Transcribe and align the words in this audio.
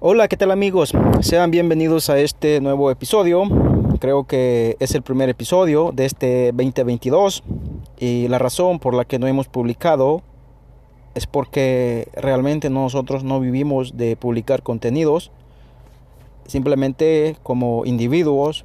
Hola, 0.00 0.28
¿qué 0.28 0.36
tal 0.36 0.52
amigos? 0.52 0.92
Sean 1.22 1.50
bienvenidos 1.50 2.08
a 2.08 2.20
este 2.20 2.60
nuevo 2.60 2.92
episodio. 2.92 3.42
Creo 3.98 4.28
que 4.28 4.76
es 4.78 4.94
el 4.94 5.02
primer 5.02 5.28
episodio 5.28 5.90
de 5.92 6.04
este 6.04 6.52
2022 6.52 7.42
y 7.98 8.28
la 8.28 8.38
razón 8.38 8.78
por 8.78 8.94
la 8.94 9.04
que 9.04 9.18
no 9.18 9.26
hemos 9.26 9.48
publicado 9.48 10.22
es 11.16 11.26
porque 11.26 12.06
realmente 12.14 12.70
nosotros 12.70 13.24
no 13.24 13.40
vivimos 13.40 13.96
de 13.96 14.14
publicar 14.14 14.62
contenidos. 14.62 15.32
Simplemente 16.46 17.36
como 17.42 17.84
individuos, 17.84 18.64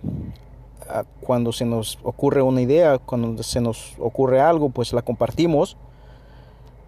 ah, 0.88 1.04
cuando 1.20 1.52
se 1.52 1.66
nos 1.66 1.98
ocurre 2.04 2.44
una 2.44 2.62
idea, 2.62 3.00
cuando 3.00 3.42
se 3.42 3.60
nos 3.60 3.96
ocurre 3.98 4.40
algo, 4.40 4.70
pues 4.70 4.94
la 4.94 5.02
compartimos 5.02 5.78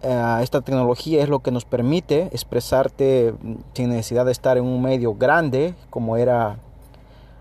eh, 0.02 0.38
esta 0.42 0.60
tecnología 0.60 1.22
es 1.22 1.28
lo 1.28 1.40
que 1.40 1.50
nos 1.50 1.64
permite 1.64 2.28
expresarte 2.32 3.34
sin 3.72 3.90
necesidad 3.90 4.26
de 4.26 4.32
estar 4.32 4.56
en 4.56 4.64
un 4.64 4.82
medio 4.82 5.14
grande 5.14 5.74
como 5.90 6.16
era 6.16 6.58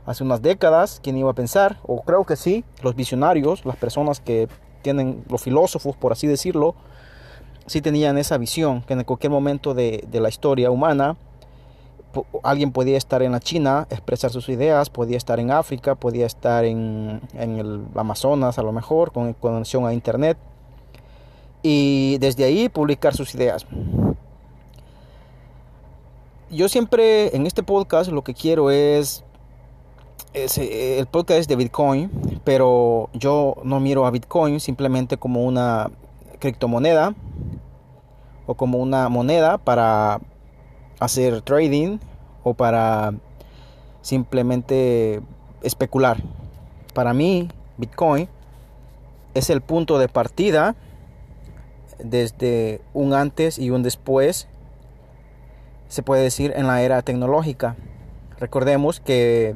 hace 0.05 0.23
unas 0.23 0.41
décadas. 0.41 0.99
¿Quién 1.03 1.17
iba 1.17 1.31
a 1.31 1.33
pensar? 1.33 1.79
O 1.83 2.01
creo 2.03 2.23
que 2.23 2.35
sí, 2.35 2.63
los 2.81 2.95
visionarios, 2.95 3.65
las 3.65 3.75
personas 3.75 4.19
que 4.19 4.47
tienen, 4.81 5.23
los 5.29 5.41
filósofos, 5.41 5.95
por 5.95 6.11
así 6.11 6.27
decirlo, 6.27 6.75
sí 7.65 7.81
tenían 7.81 8.17
esa 8.17 8.37
visión 8.37 8.81
que 8.83 8.93
en 8.93 9.03
cualquier 9.03 9.31
momento 9.31 9.73
de, 9.73 10.07
la 10.11 10.29
historia 10.29 10.71
humana 10.71 11.17
alguien 12.43 12.71
podía 12.71 12.97
estar 12.97 13.21
en 13.23 13.33
la 13.33 13.41
China, 13.41 13.87
expresar 13.89 14.31
sus 14.31 14.47
ideas, 14.47 14.89
podía 14.89 15.17
estar 15.17 15.39
en 15.39 15.51
África, 15.51 15.95
podía 15.95 16.25
estar 16.25 16.63
en, 16.63 17.19
en 17.33 17.59
el 17.59 17.85
Amazonas 17.95 18.57
a 18.57 18.63
lo 18.63 18.71
mejor, 18.71 19.11
con 19.11 19.33
conexión 19.33 19.85
a 19.85 19.93
Internet 19.93 20.37
y 21.67 22.19
desde 22.19 22.43
ahí 22.43 22.69
publicar 22.69 23.15
sus 23.15 23.33
ideas. 23.33 23.65
Yo 26.51 26.69
siempre 26.69 27.35
en 27.35 27.47
este 27.47 27.63
podcast 27.63 28.11
lo 28.11 28.23
que 28.23 28.35
quiero 28.35 28.69
es, 28.69 29.23
eh, 30.35 30.97
el 30.99 31.07
podcast 31.07 31.39
es 31.39 31.47
de 31.47 31.55
Bitcoin, 31.55 32.11
pero 32.43 33.09
yo 33.13 33.55
no 33.63 33.79
miro 33.79 34.05
a 34.05 34.11
Bitcoin 34.11 34.59
simplemente 34.59 35.17
como 35.17 35.43
una 35.43 35.89
criptomoneda 36.37 37.15
o 38.45 38.53
como 38.53 38.77
una 38.77 39.09
moneda 39.09 39.57
para 39.57 40.21
hacer 40.99 41.41
trading 41.41 41.97
o 42.43 42.53
para 42.53 43.15
simplemente 44.03 45.19
especular. 45.63 46.21
Para 46.93 47.15
mí, 47.15 47.49
Bitcoin 47.77 48.29
es 49.33 49.49
el 49.49 49.61
punto 49.61 49.97
de 49.97 50.09
partida 50.09 50.75
desde 51.99 52.81
un 52.93 53.13
antes 53.13 53.59
y 53.59 53.69
un 53.69 53.83
después, 53.83 54.47
se 55.87 56.03
puede 56.03 56.23
decir, 56.23 56.53
en 56.55 56.67
la 56.67 56.81
era 56.81 57.01
tecnológica. 57.01 57.75
Recordemos 58.39 58.99
que 58.99 59.55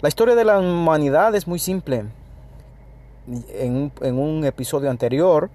la 0.00 0.08
historia 0.08 0.34
de 0.34 0.44
la 0.44 0.58
humanidad 0.58 1.34
es 1.34 1.46
muy 1.46 1.58
simple. 1.58 2.04
En 3.58 3.90
un, 4.18 4.44
episodio 4.44 4.90
anterior 4.90 5.50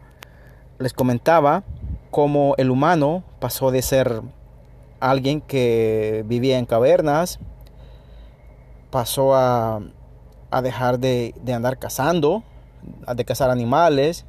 les 0.79 0.93
comentaba 0.93 1.63
cómo 2.09 2.55
el 2.57 2.69
humano 2.69 3.23
pasó 3.39 3.71
de 3.71 3.81
ser 3.81 4.21
alguien 4.99 5.39
que 5.39 6.25
vivía 6.27 6.57
en 6.57 6.65
cavernas, 6.65 7.39
pasó 8.89 9.35
a, 9.35 9.81
dejar 10.63 10.99
de, 10.99 11.33
de 11.41 11.53
andar 11.53 11.77
cazando, 11.77 12.43
de 13.15 13.23
cazar 13.23 13.51
animales, 13.51 14.25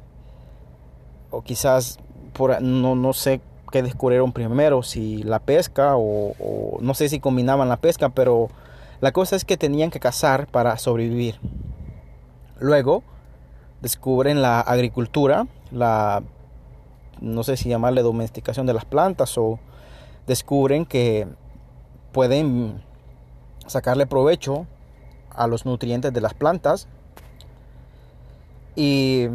o 1.33 1.41
quizás 1.41 1.97
por, 2.33 2.61
no, 2.61 2.95
no 2.95 3.11
sé 3.13 3.41
qué 3.71 3.81
descubrieron 3.81 4.31
primero, 4.31 4.83
si 4.83 5.23
la 5.23 5.39
pesca 5.39 5.93
o, 5.95 6.77
no 6.79 6.93
sé 6.93 7.09
si 7.09 7.19
combinaban 7.19 7.69
la 7.69 7.77
pesca, 7.77 8.09
pero 8.09 8.49
la 9.01 9.11
cosa 9.11 9.35
es 9.35 9.45
que 9.45 9.57
tenían 9.57 9.89
que 9.89 9.99
cazar 9.99 10.45
para 10.47 10.77
sobrevivir. 10.77 11.39
Luego 12.59 13.03
descubren 13.81 14.43
la 14.43 14.61
agricultura, 14.61 15.47
la 15.71 16.21
no 17.19 17.43
sé 17.43 17.57
si 17.57 17.67
llamarle 17.67 18.03
domesticación 18.03 18.67
de 18.67 18.73
las 18.73 18.85
plantas 18.85 19.37
o 19.37 19.59
descubren 20.27 20.85
que 20.85 21.27
pueden 22.11 22.83
sacarle 23.65 24.05
provecho 24.05 24.67
a 25.31 25.47
los 25.47 25.65
nutrientes 25.65 26.13
de 26.13 26.21
las 26.21 26.35
plantas 26.35 26.87
y 28.75 29.29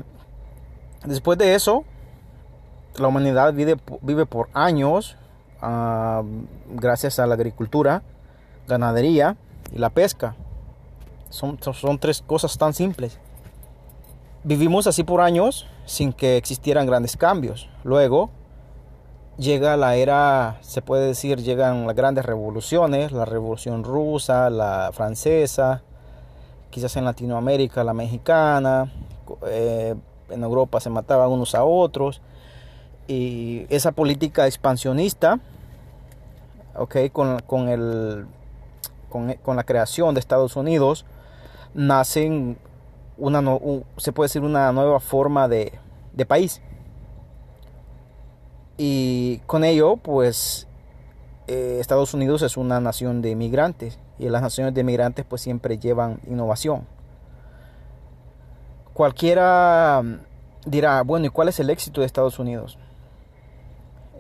Después 1.05 1.39
de 1.39 1.55
eso, 1.55 1.85
la 2.97 3.09
humanidad 3.09 3.53
vive, 3.53 3.77
vive 4.03 4.27
por 4.27 4.49
años 4.53 5.17
ah, 5.61 6.23
gracias 6.71 7.19
a 7.19 7.27
la 7.27 7.35
agricultura, 7.35 8.03
ganadería 8.67 9.37
y 9.73 9.79
la 9.79 9.91
pesca. 9.91 10.35
Son, 11.31 11.59
son 11.61 11.99
tres 11.99 12.23
cosas 12.23 12.57
tan 12.59 12.73
simples. 12.75 13.19
Vivimos 14.45 14.87
así 14.87 15.05
por 15.05 15.21
años 15.21 15.67
sin 15.85 16.13
que 16.13 16.37
existieran 16.37 16.87
grandes 16.87 17.17
cambios. 17.17 17.69
Luego 17.85 18.31
llega 19.39 19.77
la 19.77 19.97
era, 19.97 20.59
se 20.61 20.83
puede 20.83 21.07
decir, 21.07 21.43
llegan 21.43 21.87
las 21.87 21.97
grandes 21.97 22.25
revoluciones, 22.25 23.13
la 23.13 23.25
revolución 23.25 23.85
rusa, 23.85 24.51
la 24.51 24.91
francesa, 24.93 25.83
quizás 26.71 26.97
en 26.97 27.05
Latinoamérica 27.05 27.85
la 27.85 27.95
mexicana, 27.95 28.93
eh, 29.47 29.95
en 30.31 30.43
Europa 30.43 30.81
se 30.81 30.91
mataban 30.91 31.31
unos 31.31 31.55
a 31.55 31.65
otros. 31.65 32.21
Y 33.07 33.67
esa 33.71 33.93
política 33.93 34.47
expansionista, 34.47 35.41
okay, 36.75 37.11
con, 37.11 37.41
con, 37.41 37.69
el, 37.69 38.27
con, 39.09 39.57
la 39.57 39.65
creación 39.65 40.15
de 40.15 40.21
Estados 40.21 40.57
Unidos, 40.57 41.07
nacen 41.75 42.59
una, 43.17 43.43
se 43.97 44.13
puede 44.13 44.27
decir 44.27 44.43
una 44.43 44.71
nueva 44.73 45.01
forma 45.01 45.49
de, 45.49 45.73
de 46.13 46.27
país. 46.27 46.61
Y 48.77 49.39
con 49.47 49.65
ello, 49.65 49.97
pues 49.97 50.69
eh, 51.47 51.79
Estados 51.81 52.13
Unidos 52.15 52.43
es 52.43 52.57
una 52.57 52.79
nación 52.79 53.23
de 53.23 53.31
inmigrantes 53.31 53.99
y 54.19 54.29
las 54.29 54.43
naciones 54.43 54.75
de 54.75 54.83
inmigrantes 54.83 55.25
pues 55.27 55.41
siempre 55.41 55.79
llevan 55.79 56.21
innovación 56.27 56.87
cualquiera 58.99 60.03
mm, 60.03 60.69
dirá, 60.69 61.03
bueno, 61.03 61.27
¿y 61.27 61.29
cuál 61.29 61.47
es 61.49 61.61
el 61.61 61.71
éxito 61.71 62.01
de 62.01 62.07
Estados 62.09 62.41
Unidos? 62.41 62.79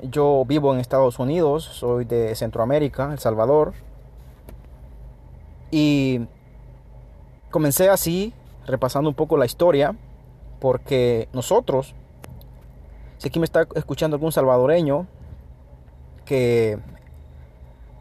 Yo 0.04 0.44
vivo 0.46 0.72
en 0.72 0.78
Estados 0.78 1.18
Unidos, 1.18 1.64
soy 1.64 2.04
de 2.04 2.36
Centroamérica, 2.36 3.10
El 3.10 3.18
Salvador, 3.18 3.72
y 5.72 6.20
comencé 7.50 7.88
así, 7.88 8.32
repasando 8.66 9.10
un 9.10 9.16
poco 9.16 9.36
la 9.36 9.46
historia, 9.46 9.96
porque 10.60 11.28
nosotros, 11.32 11.96
si 13.16 13.26
aquí 13.26 13.40
me 13.40 13.46
está 13.46 13.66
escuchando 13.74 14.14
algún 14.14 14.30
salvadoreño 14.30 15.08
que 16.24 16.78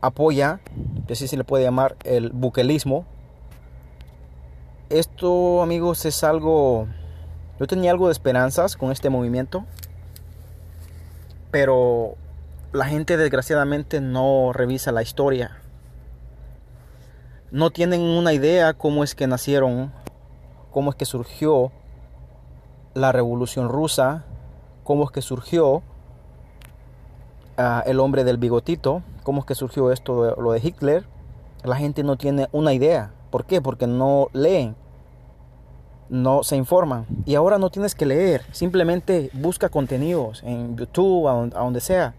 apoya, 0.01 0.59
que 1.07 1.13
así 1.13 1.27
se 1.27 1.37
le 1.37 1.43
puede 1.43 1.63
llamar 1.63 1.95
el 2.03 2.29
buquelismo, 2.29 3.07
esto, 4.89 5.61
amigos, 5.61 6.05
es 6.05 6.23
algo... 6.23 6.87
Yo 7.59 7.67
tenía 7.67 7.91
algo 7.91 8.07
de 8.07 8.11
esperanzas 8.11 8.75
con 8.75 8.91
este 8.91 9.09
movimiento, 9.09 9.65
pero 11.49 12.15
la 12.71 12.85
gente 12.85 13.17
desgraciadamente 13.17 13.99
no 13.99 14.51
revisa 14.53 14.91
la 14.91 15.01
historia. 15.01 15.57
No 17.49 17.71
tienen 17.71 18.01
una 18.01 18.33
idea 18.33 18.73
cómo 18.73 19.03
es 19.03 19.15
que 19.15 19.25
nacieron, 19.25 19.91
cómo 20.69 20.91
es 20.91 20.95
que 20.95 21.05
surgió 21.05 21.71
la 22.93 23.11
revolución 23.11 23.69
rusa, 23.69 24.25
cómo 24.83 25.05
es 25.05 25.11
que 25.11 25.21
surgió 25.21 25.81
ah, 27.57 27.83
el 27.87 27.99
hombre 27.99 28.23
del 28.23 28.37
bigotito, 28.37 29.01
cómo 29.23 29.40
es 29.40 29.45
que 29.45 29.55
surgió 29.55 29.91
esto, 29.91 30.35
lo 30.40 30.51
de 30.51 30.59
Hitler. 30.59 31.07
La 31.63 31.75
gente 31.75 32.03
no 32.03 32.17
tiene 32.17 32.47
una 32.51 32.73
idea. 32.73 33.11
¿Por 33.29 33.46
qué? 33.46 33.62
Porque 33.62 33.88
no 33.88 34.29
leen, 34.34 34.76
no 36.09 36.44
se 36.44 36.56
informan. 36.56 37.06
Y 37.26 37.35
ahora 37.35 37.58
no 37.58 37.70
tienes 37.70 37.96
que 37.96 38.06
leer, 38.06 38.44
simplemente 38.52 39.29
busca 39.34 39.70
contenidos 39.70 40.44
en 40.44 40.78
YouTube, 40.78 41.28
a, 41.28 41.59
donde 41.59 41.82
sea. 41.82 42.16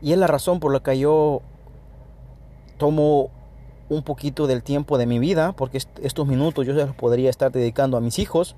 Y 0.00 0.12
es 0.12 0.18
la 0.18 0.26
razón 0.26 0.60
por 0.60 0.72
la 0.72 0.80
que 0.80 0.98
yo 0.98 1.42
tomo 2.78 3.30
un 3.88 4.02
poquito 4.02 4.46
del 4.46 4.62
tiempo 4.62 4.98
de 4.98 5.06
mi 5.06 5.18
vida, 5.18 5.52
porque 5.52 5.78
estos 6.02 6.26
minutos 6.26 6.66
yo 6.66 6.72
los 6.72 6.94
podría 6.94 7.30
estar 7.30 7.52
dedicando 7.52 7.96
a 7.96 8.00
mis 8.00 8.18
hijos. 8.18 8.56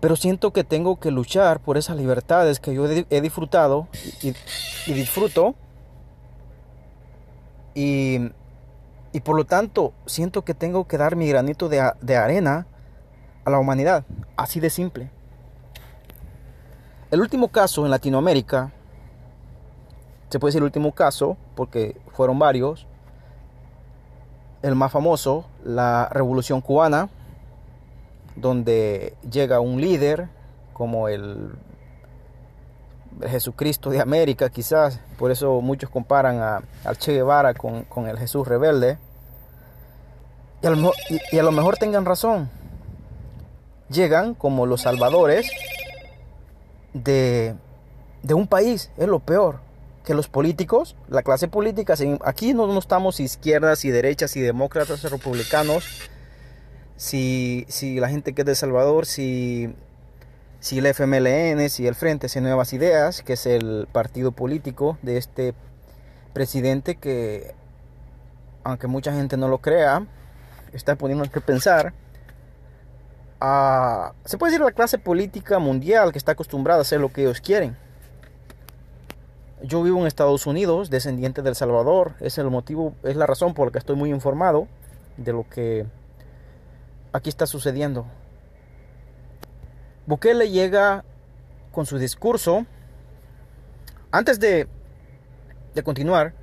Pero 0.00 0.16
siento 0.16 0.52
que 0.52 0.64
tengo 0.64 1.00
que 1.00 1.10
luchar 1.10 1.60
por 1.60 1.78
esas 1.78 1.96
libertades 1.96 2.60
que 2.60 2.74
yo 2.74 2.86
he 2.86 3.20
disfrutado 3.22 3.88
y, 4.22 4.34
y 4.86 4.92
disfruto. 4.92 5.54
Y 7.74 8.30
y 9.14 9.20
por 9.20 9.36
lo 9.36 9.46
tanto, 9.46 9.92
siento 10.06 10.42
que 10.42 10.54
tengo 10.54 10.88
que 10.88 10.98
dar 10.98 11.14
mi 11.14 11.28
granito 11.28 11.68
de, 11.68 12.16
arena 12.16 12.66
a 13.44 13.50
la 13.50 13.60
humanidad. 13.60 14.04
Así 14.36 14.58
de 14.58 14.70
simple. 14.70 15.08
El 17.12 17.20
último 17.20 17.46
caso 17.46 17.84
en 17.84 17.92
Latinoamérica 17.92 18.72
se 20.30 20.40
puede 20.40 20.50
decir 20.50 20.62
el 20.62 20.64
último 20.64 20.90
caso, 20.90 21.36
porque 21.54 21.96
fueron 22.08 22.40
varios, 22.40 22.88
el 24.62 24.74
más 24.74 24.90
famoso, 24.90 25.44
la 25.62 26.08
Revolución 26.10 26.60
Cubana, 26.60 27.08
donde 28.34 29.14
llega 29.30 29.60
un 29.60 29.80
líder 29.80 30.28
como 30.72 31.06
el 31.06 31.52
Jesucristo 33.22 33.90
de 33.90 34.00
América, 34.00 34.50
quizás, 34.50 35.00
por 35.18 35.30
eso 35.30 35.60
muchos 35.60 35.90
comparan 35.90 36.40
a, 36.40 36.62
al 36.84 36.98
Che 36.98 37.12
Guevara 37.12 37.54
con, 37.54 37.82
con, 37.84 38.08
el 38.08 38.18
Jesús 38.18 38.46
rebelde, 38.46 38.98
y 40.62 40.66
a, 40.66 41.42
lo, 41.42 41.52
mejor 41.52 41.76
tengan 41.76 42.04
razón, 42.04 42.48
llegan 43.88 44.34
como 44.34 44.66
los 44.66 44.82
salvadores 44.82 45.50
de, 46.94 47.54
de 48.22 48.34
un 48.34 48.46
país, 48.46 48.90
es 48.96 49.08
lo 49.08 49.20
peor 49.20 49.60
que 50.04 50.14
los 50.14 50.28
políticos, 50.28 50.96
la 51.08 51.22
clase 51.22 51.48
política, 51.48 51.94
aquí 52.24 52.52
no, 52.52 52.66
no 52.66 52.78
estamos 52.78 53.20
izquierdas 53.20 53.84
y 53.84 53.90
derechas 53.90 54.36
y 54.36 54.40
demócratas 54.40 55.02
y 55.02 55.08
republicanos, 55.08 56.10
si, 56.96 57.64
si 57.68 57.98
la 57.98 58.08
gente 58.08 58.34
que 58.34 58.42
es 58.42 58.46
de 58.46 58.54
Salvador, 58.54 59.06
si, 59.06 59.74
si 60.64 60.78
el 60.78 60.86
FMLN, 60.86 61.68
si 61.68 61.86
el 61.86 61.94
Frente, 61.94 62.30
si 62.30 62.40
Nuevas 62.40 62.72
Ideas, 62.72 63.20
que 63.20 63.34
es 63.34 63.44
el 63.44 63.86
partido 63.92 64.32
político 64.32 64.96
de 65.02 65.18
este 65.18 65.52
presidente 66.32 66.94
que, 66.94 67.54
aunque 68.62 68.86
mucha 68.86 69.12
gente 69.12 69.36
no 69.36 69.48
lo 69.48 69.58
crea, 69.58 70.06
está 70.72 70.96
poniendo 70.96 71.30
que 71.30 71.42
pensar, 71.42 71.92
a, 73.42 74.14
se 74.24 74.38
puede 74.38 74.52
decir 74.52 74.64
la 74.64 74.72
clase 74.72 74.96
política 74.96 75.58
mundial 75.58 76.12
que 76.12 76.18
está 76.18 76.32
acostumbrada 76.32 76.78
a 76.78 76.80
hacer 76.80 76.98
lo 76.98 77.12
que 77.12 77.20
ellos 77.24 77.42
quieren. 77.42 77.76
Yo 79.62 79.82
vivo 79.82 80.00
en 80.00 80.06
Estados 80.06 80.46
Unidos, 80.46 80.88
descendiente 80.88 81.42
del 81.42 81.56
Salvador, 81.56 82.14
es 82.20 82.38
el 82.38 82.48
motivo, 82.48 82.94
es 83.02 83.16
la 83.16 83.26
razón 83.26 83.52
por 83.52 83.66
la 83.66 83.72
que 83.72 83.78
estoy 83.80 83.96
muy 83.96 84.08
informado 84.08 84.66
de 85.18 85.34
lo 85.34 85.46
que 85.46 85.84
aquí 87.12 87.28
está 87.28 87.44
sucediendo. 87.44 88.06
Bukele 90.06 90.50
llega 90.50 91.04
con 91.72 91.86
su 91.86 91.98
discurso. 91.98 92.66
Antes 94.10 94.38
de, 94.38 94.68
de 95.74 95.82
continuar, 95.82 96.34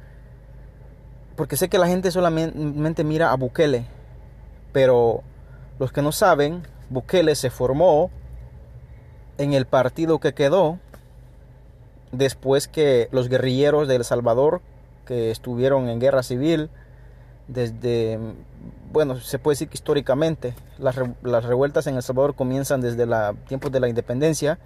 porque 1.36 1.56
sé 1.56 1.70
que 1.70 1.78
la 1.78 1.88
gente 1.88 2.12
solamente 2.12 3.04
mira 3.04 3.32
a 3.32 3.36
Bukele, 3.36 3.86
pero 4.74 5.24
los 5.80 5.92
que 5.92 6.02
no 6.02 6.12
saben, 6.12 6.64
Bukele 6.90 7.36
se 7.36 7.50
formó 7.50 8.12
en 9.38 9.54
el 9.54 9.66
partido 9.66 10.20
que 10.20 10.34
quedó 10.34 10.80
después 12.12 12.68
que 12.68 13.08
los 13.12 13.30
guerrilleros 13.30 13.88
de 13.88 13.96
El 13.96 14.04
Salvador, 14.04 14.62
que 15.06 15.32
estuvieron 15.32 15.88
en 15.88 16.00
guerra 16.00 16.24
civil, 16.24 16.70
desde, 17.48 18.20
bueno, 18.92 19.20
se 19.20 19.40
puede 19.40 19.54
decir 19.54 19.70
que 19.70 19.76
históricamente, 19.76 20.54
las, 20.78 20.96
las 21.24 21.44
revueltas 21.44 21.88
en 21.88 21.96
El 21.96 22.04
Salvador 22.04 22.36
comienzan 22.36 22.82
desde 22.82 23.06
los 23.06 23.36
tiempos 23.48 23.72
de 23.72 23.80
la 23.80 23.90
independencia, 23.90 24.60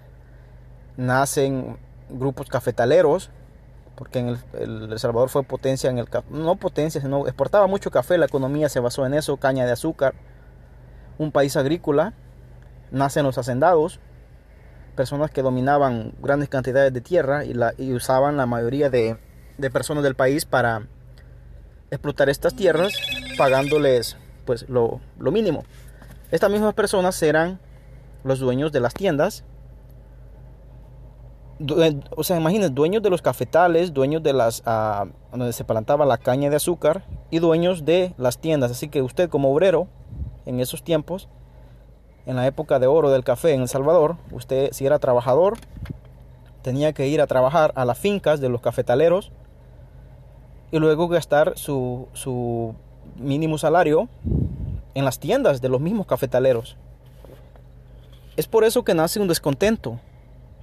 nacen 0.96 1.76
grupos 2.08 2.48
cafetaleros, 2.48 3.30
porque 3.96 4.18
en 4.18 4.28
el, 4.28 4.92
el, 4.92 4.98
Salvador 4.98 5.30
fue 5.30 5.42
potencia 5.42 5.90
en 5.90 5.98
el 5.98 6.06
no 6.30 6.56
potencia, 6.56 7.00
sino 7.00 7.26
exportaba 7.26 7.66
mucho 7.66 7.90
café, 7.90 8.18
la 8.18 8.26
economía 8.26 8.68
se 8.68 8.80
basó 8.80 9.06
en 9.06 9.14
eso, 9.14 9.36
caña 9.38 9.64
de 9.64 9.72
azúcar, 9.72 10.14
un 11.18 11.32
país 11.32 11.56
agrícola, 11.56 12.12
nacen 12.90 13.24
los 13.24 13.38
hacendados, 13.38 14.00
personas 14.96 15.30
que 15.30 15.42
dominaban 15.42 16.14
grandes 16.20 16.48
cantidades 16.48 16.92
de 16.92 17.00
tierra 17.00 17.44
y, 17.44 17.54
la, 17.54 17.74
y 17.78 17.92
usaban 17.92 18.36
la 18.36 18.46
mayoría 18.46 18.90
de, 18.90 19.18
de, 19.58 19.70
personas 19.70 20.02
del 20.02 20.14
país 20.14 20.44
para 20.44 20.86
explotar 21.90 22.28
estas 22.28 22.54
tierras 22.54 22.92
pagándoles 23.36 24.16
pues 24.44 24.68
lo, 24.68 25.00
lo, 25.18 25.32
mínimo. 25.32 25.64
Estas 26.30 26.50
mismas 26.50 26.74
personas 26.74 27.20
eran 27.22 27.58
los 28.24 28.38
dueños 28.38 28.72
de 28.72 28.80
las 28.80 28.94
tiendas. 28.94 29.44
O 32.16 32.22
sea, 32.22 32.36
imagínense, 32.36 32.72
dueños 32.72 33.02
de 33.02 33.10
los 33.10 33.22
cafetales, 33.22 33.94
dueños 33.94 34.22
de 34.22 34.32
las 34.32 34.60
uh, 34.60 35.08
donde 35.30 35.52
se 35.52 35.64
plantaba 35.64 36.04
la 36.04 36.18
caña 36.18 36.50
de 36.50 36.56
azúcar 36.56 37.04
y 37.30 37.38
dueños 37.38 37.84
de 37.84 38.14
las 38.18 38.38
tiendas. 38.38 38.70
Así 38.70 38.88
que 38.88 39.02
usted 39.02 39.30
como 39.30 39.52
obrero 39.52 39.88
en 40.44 40.60
esos 40.60 40.82
tiempos 40.82 41.28
en 42.26 42.36
la 42.36 42.46
época 42.46 42.78
de 42.78 42.88
oro 42.88 43.10
del 43.10 43.24
café 43.24 43.52
en 43.52 43.62
El 43.62 43.68
Salvador, 43.68 44.16
usted 44.32 44.70
si 44.72 44.84
era 44.84 44.98
trabajador, 44.98 45.58
tenía 46.62 46.92
que 46.92 47.06
ir 47.06 47.20
a 47.20 47.28
trabajar 47.28 47.72
a 47.76 47.84
las 47.84 47.98
fincas 47.98 48.40
de 48.40 48.48
los 48.48 48.60
cafetaleros 48.60 49.30
y 50.70 50.78
luego 50.78 51.08
gastar 51.08 51.52
su, 51.56 52.08
su 52.12 52.74
mínimo 53.18 53.58
salario 53.58 54.08
en 54.94 55.04
las 55.04 55.18
tiendas 55.18 55.60
de 55.60 55.68
los 55.68 55.80
mismos 55.80 56.06
cafetaleros. 56.06 56.76
Es 58.36 58.46
por 58.46 58.64
eso 58.64 58.84
que 58.84 58.94
nace 58.94 59.20
un 59.20 59.28
descontento. 59.28 59.98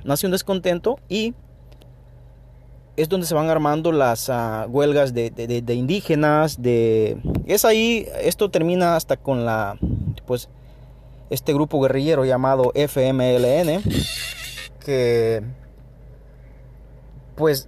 Nace 0.03 0.25
un 0.25 0.31
descontento 0.31 0.99
y 1.09 1.33
es 2.95 3.09
donde 3.09 3.25
se 3.25 3.33
van 3.33 3.49
armando 3.49 3.91
las 3.91 4.29
uh, 4.29 4.67
huelgas 4.67 5.13
de, 5.13 5.31
de, 5.31 5.61
de, 5.61 5.73
indígenas, 5.73 6.61
de... 6.61 7.17
Es 7.45 7.65
ahí, 7.65 8.07
esto 8.21 8.51
termina 8.51 8.95
hasta 8.95 9.17
con 9.17 9.45
la, 9.45 9.77
pues, 10.27 10.49
este 11.29 11.53
grupo 11.53 11.81
guerrillero 11.81 12.25
llamado 12.25 12.71
FMLN, 12.75 13.81
que 14.85 15.41
pues 17.35 17.67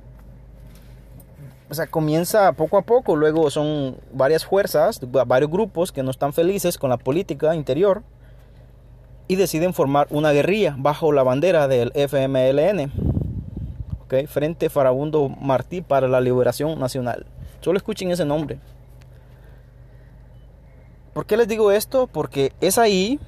o 1.69 1.73
sea, 1.73 1.87
comienza 1.87 2.51
poco 2.53 2.77
a 2.77 2.83
poco, 2.83 3.15
luego 3.15 3.49
son 3.49 3.97
varias 4.13 4.45
fuerzas, 4.45 4.99
varios 5.27 5.49
grupos 5.49 5.91
que 5.91 6.03
no 6.03 6.11
están 6.11 6.33
felices 6.33 6.77
con 6.77 6.89
la 6.89 6.97
política 6.97 7.55
interior 7.55 8.03
y 9.27 9.35
deciden 9.35 9.73
formar 9.73 10.07
una 10.11 10.31
guerrilla 10.31 10.75
bajo 10.77 11.11
la 11.11 11.23
bandera 11.23 11.67
del 11.67 11.91
FMLN, 11.95 12.91
¿okay? 14.03 14.27
Frente 14.27 14.69
Farabundo 14.69 15.29
Martí 15.29 15.81
para 15.81 16.07
la 16.07 16.21
Liberación 16.21 16.79
Nacional. 16.79 17.25
Solo 17.61 17.77
escuchen 17.77 18.11
ese 18.11 18.25
nombre. 18.25 18.59
¿Por 21.13 21.25
qué 21.25 21.37
les 21.37 21.47
digo 21.47 21.71
esto? 21.71 22.07
Porque 22.07 22.51
es 22.61 22.77
ahí 22.77 23.19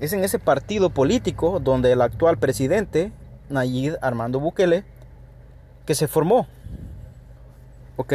es 0.00 0.12
en 0.12 0.24
ese 0.24 0.40
partido 0.40 0.90
político 0.90 1.60
donde 1.60 1.92
el 1.92 2.02
actual 2.02 2.36
presidente, 2.36 3.12
Nayib 3.48 3.96
Armando 4.02 4.40
Bukele, 4.40 4.84
que 5.86 5.94
se 5.94 6.08
formó. 6.08 6.48
¿Ok? 7.96 8.14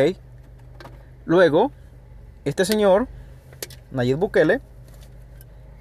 Luego, 1.26 1.72
este 2.46 2.66
señor, 2.66 3.08
Nayib 3.92 4.18
Bukele, 4.18 4.62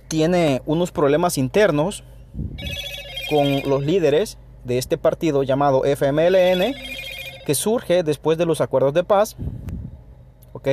tiene 0.08 0.62
unos 0.66 0.92
problemas 0.92 1.38
internos 1.38 2.04
con 3.30 3.68
los 3.68 3.82
líderes 3.82 4.38
de 4.64 4.78
este 4.78 4.98
partido 4.98 5.42
llamado 5.42 5.84
FMLN, 5.84 6.74
que 7.44 7.54
surge 7.54 8.02
después 8.02 8.38
de 8.38 8.46
los 8.46 8.60
acuerdos 8.60 8.94
de 8.94 9.04
paz. 9.04 9.36
¿Ok? 10.52 10.68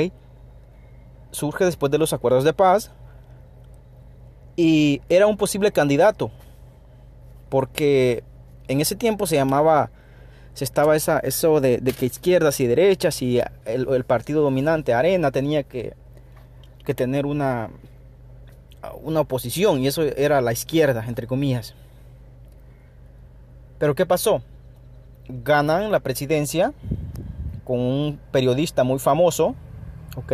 Surge 1.32 1.66
después 1.66 1.92
de 1.92 1.98
los 1.98 2.14
acuerdos 2.14 2.44
de 2.44 2.54
paz 2.54 2.92
y 4.56 5.02
era 5.10 5.28
un 5.28 5.38
posible 5.38 5.72
candidato 5.72 6.32
porque 7.50 8.24
en 8.68 8.82
ese 8.82 8.96
tiempo 8.96 9.28
se 9.28 9.36
llamaba 9.36 9.92
se 10.54 10.64
estaba 10.64 10.96
esa, 10.96 11.20
eso 11.20 11.62
de, 11.62 11.80
que 11.98 12.06
izquierdas 12.06 12.60
y 12.60 12.68
derechas 12.68 13.22
y 13.22 13.40
el, 13.66 13.88
el, 13.90 14.04
partido 14.04 14.42
dominante 14.42 14.94
Arena 14.94 15.32
tenía 15.32 15.64
que, 15.64 15.94
que 16.86 16.94
tener 16.94 17.26
una 17.26 17.70
una 19.02 19.22
oposición 19.22 19.80
y 19.80 19.88
eso 19.88 20.04
era 20.04 20.42
la 20.42 20.52
izquierda 20.52 21.06
entre 21.08 21.26
comillas. 21.26 21.74
Pero 23.80 23.96
qué 23.96 24.06
pasó 24.06 24.42
ganan 25.28 25.92
la 25.92 26.02
presidencia 26.02 26.74
con 27.64 27.80
un 27.80 28.20
periodista 28.32 28.84
muy 28.84 29.00
famoso 29.00 29.56
ok 30.18 30.34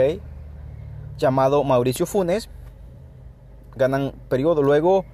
llamado 1.19 1.63
Mauricio 1.63 2.05
Funes. 2.05 2.49
Ganan 3.75 4.13
periodo, 4.29 4.63
luego 4.63 5.05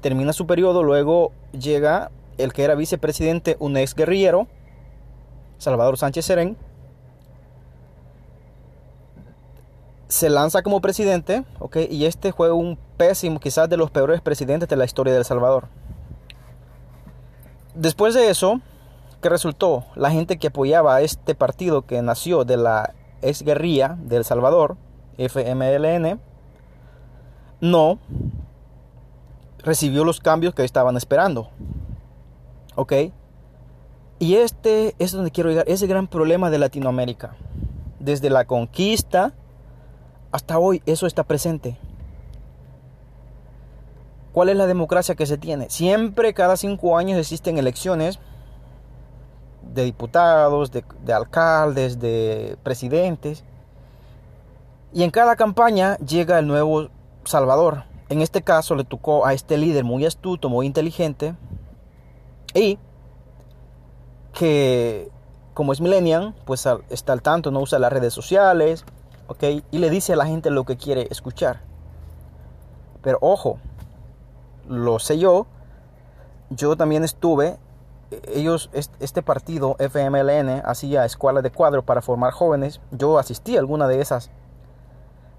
termina 0.00 0.32
su 0.32 0.46
periodo, 0.46 0.82
luego 0.82 1.32
llega 1.52 2.10
el 2.38 2.52
que 2.52 2.64
era 2.64 2.74
vicepresidente, 2.74 3.56
un 3.58 3.76
ex 3.76 3.94
guerrillero, 3.94 4.46
Salvador 5.58 5.96
Sánchez 5.96 6.24
Serén, 6.24 6.56
se 10.08 10.30
lanza 10.30 10.62
como 10.62 10.80
presidente, 10.80 11.44
¿ok? 11.58 11.78
Y 11.90 12.06
este 12.06 12.32
fue 12.32 12.52
un 12.52 12.78
pésimo, 12.96 13.40
quizás 13.40 13.68
de 13.68 13.76
los 13.76 13.90
peores 13.90 14.20
presidentes 14.20 14.68
de 14.68 14.76
la 14.76 14.84
historia 14.84 15.12
de 15.12 15.20
El 15.20 15.24
Salvador. 15.24 15.68
Después 17.74 18.14
de 18.14 18.30
eso, 18.30 18.60
¿qué 19.20 19.28
resultó? 19.28 19.84
La 19.96 20.10
gente 20.10 20.38
que 20.38 20.48
apoyaba 20.48 20.94
a 20.94 21.00
este 21.00 21.34
partido 21.34 21.82
que 21.82 22.00
nació 22.02 22.44
de 22.44 22.56
la 22.56 22.94
ex 23.22 23.42
guerrilla 23.42 23.96
de 23.98 24.16
El 24.16 24.24
Salvador, 24.24 24.76
FMLN, 25.18 26.20
no 27.60 27.98
recibió 29.58 30.04
los 30.04 30.20
cambios 30.20 30.54
que 30.54 30.64
estaban 30.64 30.96
esperando. 30.96 31.50
¿Ok? 32.76 32.92
Y 34.18 34.36
este 34.36 34.94
es 34.98 35.12
donde 35.12 35.30
quiero 35.30 35.50
llegar, 35.50 35.68
ese 35.68 35.86
gran 35.86 36.06
problema 36.06 36.50
de 36.50 36.58
Latinoamérica. 36.58 37.36
Desde 37.98 38.30
la 38.30 38.44
conquista 38.44 39.32
hasta 40.34 40.58
hoy 40.58 40.82
eso 40.86 41.06
está 41.06 41.22
presente. 41.22 41.78
¿Cuál 44.32 44.48
es 44.48 44.56
la 44.56 44.66
democracia 44.66 45.14
que 45.14 45.26
se 45.26 45.38
tiene? 45.38 45.70
Siempre 45.70 46.34
cada 46.34 46.56
cinco 46.56 46.98
años 46.98 47.18
existen 47.18 47.56
elecciones 47.56 48.18
de 49.72 49.84
diputados, 49.84 50.72
de, 50.72 51.12
alcaldes, 51.12 52.00
de 52.00 52.56
presidentes. 52.64 53.44
Y 54.92 55.04
en 55.04 55.12
cada 55.12 55.36
campaña 55.36 55.96
llega 55.98 56.40
el 56.40 56.48
nuevo 56.48 56.88
Salvador. 57.24 57.84
En 58.08 58.20
este 58.20 58.42
caso 58.42 58.74
le 58.74 58.82
tocó 58.82 59.24
a 59.26 59.34
este 59.34 59.56
líder 59.56 59.84
muy 59.84 60.04
astuto, 60.04 60.48
muy 60.48 60.66
inteligente. 60.66 61.36
Y 62.54 62.78
que 64.32 65.10
como 65.54 65.72
es 65.72 65.80
millennial, 65.80 66.34
pues 66.44 66.66
está 66.90 67.12
al 67.12 67.22
tanto, 67.22 67.50
no 67.50 67.60
usa 67.60 67.78
las 67.78 67.92
redes 67.92 68.12
sociales, 68.12 68.84
¿ok? 69.28 69.44
Y 69.70 69.78
le 69.78 69.88
dice 69.88 70.12
a 70.12 70.16
la 70.16 70.26
gente 70.26 70.50
lo 70.50 70.64
que 70.64 70.76
quiere 70.76 71.06
escuchar. 71.10 71.60
Pero 73.02 73.18
ojo, 73.20 73.58
lo 74.68 74.98
sé 74.98 75.18
yo, 75.18 75.46
yo 76.50 76.76
también 76.76 77.04
estuve, 77.04 77.58
ellos, 78.28 78.70
este 78.72 79.22
partido 79.22 79.76
FMLN 79.78 80.62
hacía 80.64 81.04
escuelas 81.04 81.42
de 81.42 81.50
cuadro 81.50 81.84
para 81.84 82.02
formar 82.02 82.32
jóvenes, 82.32 82.80
yo 82.90 83.18
asistí 83.18 83.56
a 83.56 83.60
alguna 83.60 83.86
de 83.88 84.00
esas 84.00 84.30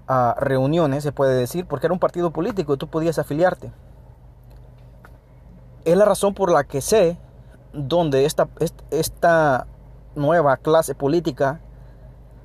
ah, 0.08 0.34
reuniones, 0.38 1.02
se 1.02 1.12
puede 1.12 1.34
decir, 1.34 1.66
porque 1.66 1.86
era 1.86 1.92
un 1.92 2.00
partido 2.00 2.30
político 2.30 2.76
tú 2.76 2.88
podías 2.88 3.18
afiliarte. 3.18 3.70
Es 5.86 5.96
la 5.96 6.04
razón 6.04 6.34
por 6.34 6.50
la 6.50 6.64
que 6.64 6.80
sé 6.80 7.16
donde 7.72 8.24
esta, 8.24 8.48
esta 8.90 9.68
nueva 10.16 10.56
clase 10.56 10.96
política 10.96 11.60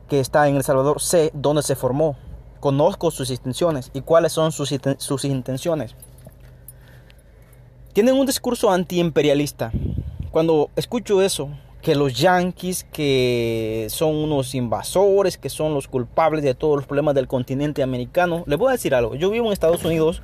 que 0.08 0.20
está 0.20 0.48
en 0.48 0.58
El 0.58 0.64
Salvador, 0.64 1.02
sé 1.02 1.32
dónde 1.34 1.64
se 1.64 1.76
formó, 1.76 2.16
conozco 2.60 3.10
sus 3.10 3.32
intenciones 3.32 3.90
y 3.94 4.02
cuáles 4.02 4.34
son 4.34 4.52
sus, 4.52 4.72
sus 5.00 5.26
intenciones. 5.26 5.96
Tienen 7.94 8.14
un 8.14 8.28
discurso 8.28 8.70
antiimperialista. 8.70 9.72
Cuando 10.30 10.70
escucho 10.76 11.24
eso, 11.24 11.50
que 11.82 11.96
los 11.96 12.14
yanquis, 12.14 12.84
que 12.84 13.88
son 13.90 14.18
unos 14.18 14.54
invasores, 14.54 15.40
que 15.40 15.50
son 15.50 15.74
los 15.74 15.88
culpables 15.88 16.44
de 16.44 16.54
todos 16.54 16.76
los 16.76 16.86
problemas 16.86 17.16
del 17.16 17.28
continente 17.28 17.82
americano, 17.82 18.44
les 18.46 18.60
voy 18.60 18.70
a 18.70 18.74
decir 18.74 18.94
algo. 18.94 19.16
Yo 19.16 19.32
vivo 19.32 19.48
en 19.48 19.54
Estados 19.54 19.84
Unidos 19.84 20.22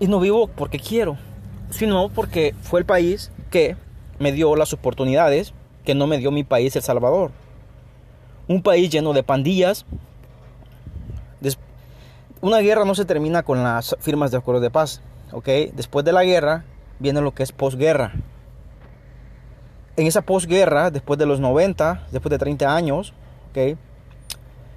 y 0.00 0.08
no 0.08 0.18
vivo 0.18 0.48
porque 0.48 0.80
quiero, 0.80 1.16
sino 1.70 2.08
porque 2.08 2.54
fue 2.62 2.80
el 2.80 2.86
país 2.86 3.30
que 3.50 3.76
me 4.18 4.32
dio 4.32 4.56
las 4.56 4.72
oportunidades 4.72 5.52
que 5.84 5.94
no 5.94 6.06
me 6.06 6.18
dio 6.18 6.30
mi 6.30 6.44
país, 6.44 6.74
El 6.76 6.82
Salvador. 6.82 7.30
Un 8.48 8.62
país 8.62 8.90
lleno 8.90 9.12
de 9.12 9.22
pandillas. 9.22 9.86
Una 12.42 12.58
guerra 12.58 12.84
no 12.84 12.94
se 12.94 13.06
termina 13.06 13.42
con 13.42 13.62
las 13.62 13.96
firmas 14.00 14.30
de 14.30 14.36
acuerdo 14.36 14.60
de 14.60 14.70
paz. 14.70 15.00
¿ok? 15.32 15.48
Después 15.74 16.04
de 16.04 16.12
la 16.12 16.24
guerra 16.24 16.64
viene 16.98 17.20
lo 17.20 17.34
que 17.34 17.42
es 17.42 17.52
posguerra. 17.52 18.12
En 19.96 20.06
esa 20.06 20.22
posguerra, 20.22 20.90
después 20.90 21.18
de 21.18 21.26
los 21.26 21.40
90, 21.40 22.06
después 22.10 22.30
de 22.30 22.38
30 22.38 22.74
años, 22.74 23.14
¿ok? 23.50 23.78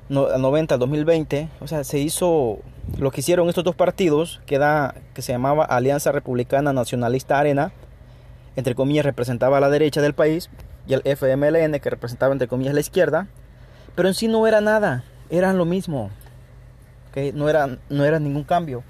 90 0.10 0.76
al 0.76 0.80
2020, 0.80 1.50
o 1.60 1.68
sea, 1.68 1.84
se 1.84 2.00
hizo 2.00 2.60
lo 2.98 3.12
que 3.12 3.22
hicieron 3.22 3.50
estos 3.50 3.64
dos 3.64 3.76
partidos, 3.76 4.42
que, 4.46 4.60
que 5.14 5.22
se 5.22 5.32
llamaba 5.32 5.66
Alianza 5.66 6.12
Republicana 6.12 6.74
Nacionalista 6.74 7.40
Arena, 7.40 7.72
entre 8.56 8.76
comillas 8.76 9.06
representaba 9.06 9.58
a 9.58 9.62
la 9.62 9.70
derecha 9.70 10.02
del 10.02 10.14
país, 10.14 10.50
y 10.88 10.94
el 10.94 11.02
FMLN 11.06 11.80
que 11.80 11.90
representaba 11.90 12.34
entre 12.34 12.48
comillas 12.48 12.74
la 12.74 12.80
izquierda, 12.80 13.28
pero 13.96 14.08
en 14.08 14.16
sí 14.16 14.28
no 14.28 14.48
era 14.48 14.62
nada, 14.62 15.04
eran 15.30 15.58
lo 15.58 15.66
mismo, 15.66 16.10
no, 17.34 17.50
era, 17.50 17.78
no 17.90 18.06
era 18.06 18.20
ningún 18.20 18.44
cambio. 18.44 18.84